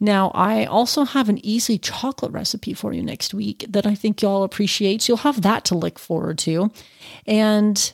Now, 0.00 0.30
I 0.34 0.64
also 0.64 1.04
have 1.04 1.28
an 1.28 1.44
easy 1.44 1.78
chocolate 1.78 2.32
recipe 2.32 2.74
for 2.74 2.92
you 2.92 3.02
next 3.02 3.34
week 3.34 3.64
that 3.68 3.86
I 3.86 3.94
think 3.94 4.22
y'all 4.22 4.44
appreciate. 4.44 5.02
So 5.02 5.12
you'll 5.12 5.18
have 5.18 5.42
that 5.42 5.64
to 5.66 5.74
look 5.74 5.98
forward 5.98 6.38
to. 6.38 6.70
And 7.26 7.92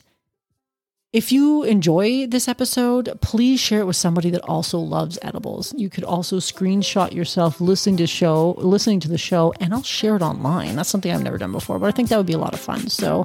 if 1.13 1.31
you 1.31 1.63
enjoy 1.63 2.27
this 2.27 2.47
episode, 2.47 3.17
please 3.21 3.59
share 3.59 3.79
it 3.79 3.85
with 3.85 3.95
somebody 3.95 4.29
that 4.31 4.41
also 4.41 4.77
loves 4.77 5.17
edibles. 5.21 5.73
You 5.77 5.89
could 5.89 6.03
also 6.03 6.37
screenshot 6.37 7.13
yourself 7.13 7.61
listening 7.61 7.97
to 7.97 8.07
show, 8.07 8.55
listening 8.57 8.99
to 9.01 9.07
the 9.07 9.17
show, 9.17 9.53
and 9.59 9.73
I'll 9.73 9.83
share 9.83 10.15
it 10.17 10.21
online. 10.21 10.75
That's 10.75 10.89
something 10.89 11.11
I've 11.11 11.23
never 11.23 11.37
done 11.37 11.53
before, 11.53 11.79
but 11.79 11.87
I 11.87 11.91
think 11.91 12.09
that 12.09 12.17
would 12.17 12.25
be 12.25 12.33
a 12.33 12.37
lot 12.37 12.53
of 12.53 12.59
fun. 12.59 12.89
So 12.89 13.23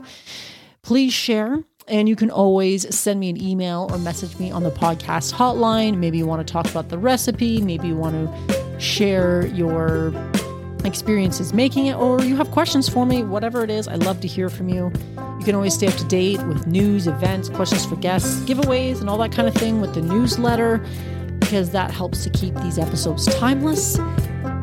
please 0.83 1.13
share. 1.13 1.65
And 1.89 2.09
you 2.09 2.15
can 2.15 2.31
always 2.31 2.95
send 2.95 3.19
me 3.19 3.29
an 3.29 3.43
email 3.43 3.89
or 3.91 3.99
message 3.99 4.39
me 4.39 4.53
on 4.53 4.63
the 4.63 4.71
podcast 4.71 5.33
hotline. 5.35 5.99
Maybe 5.99 6.17
you 6.17 6.27
want 6.27 6.47
to 6.47 6.51
talk 6.51 6.71
about 6.71 6.89
the 6.89 6.99
recipe. 6.99 7.61
Maybe 7.61 7.89
you 7.89 7.97
want 7.97 8.15
to 8.15 8.81
share 8.81 9.49
your 9.49 10.15
experiences 10.85 11.53
making 11.53 11.87
it, 11.87 11.97
or 11.97 12.23
you 12.23 12.37
have 12.37 12.51
questions 12.53 12.89
for 12.89 13.05
me, 13.05 13.25
whatever 13.25 13.65
it 13.65 13.71
is, 13.71 13.89
I 13.89 13.97
love 13.97 14.21
to 14.21 14.29
hear 14.29 14.49
from 14.49 14.69
you. 14.69 14.93
You 15.43 15.47
can 15.47 15.57
always 15.57 15.75
stay 15.75 15.89
up 15.89 15.95
to 15.95 16.05
date 16.05 16.41
with 16.45 16.69
news, 16.69 17.09
events, 17.09 17.49
questions 17.49 17.85
for 17.85 17.97
guests, 17.97 18.39
giveaways, 18.43 19.01
and 19.01 19.11
all 19.11 19.19
that 19.19 19.33
kind 19.33 19.49
of 19.49 19.55
thing 19.55 19.81
with 19.81 19.93
the 19.93 20.01
newsletter 20.01 20.79
because 21.41 21.71
that 21.71 21.91
helps 21.91 22.23
to 22.23 22.31
keep 22.31 22.55
these 22.59 22.79
episodes 22.79 23.27
timeless. 23.27 23.97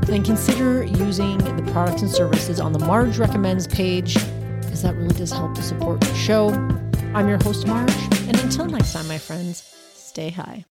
Then 0.04 0.24
consider 0.24 0.86
using 0.86 1.38
the 1.40 1.70
products 1.74 2.02
and 2.02 2.10
services 2.10 2.62
on 2.62 2.72
the 2.72 2.80
Marge 2.80 3.18
Recommends 3.18 3.68
page 3.68 4.14
because 4.62 4.82
that 4.84 4.96
really 4.96 5.16
does 5.16 5.34
help 5.34 5.54
to 5.56 5.62
support 5.62 6.00
the 6.00 6.16
show. 6.16 6.48
I'm 7.14 7.28
your 7.28 7.40
host, 7.44 7.68
Marge, 7.68 7.92
and 8.30 8.40
until 8.40 8.68
next 8.68 8.94
time, 8.94 9.10
my 9.10 9.18
friends, 9.18 9.76
stay 9.96 10.30
high. 10.30 10.64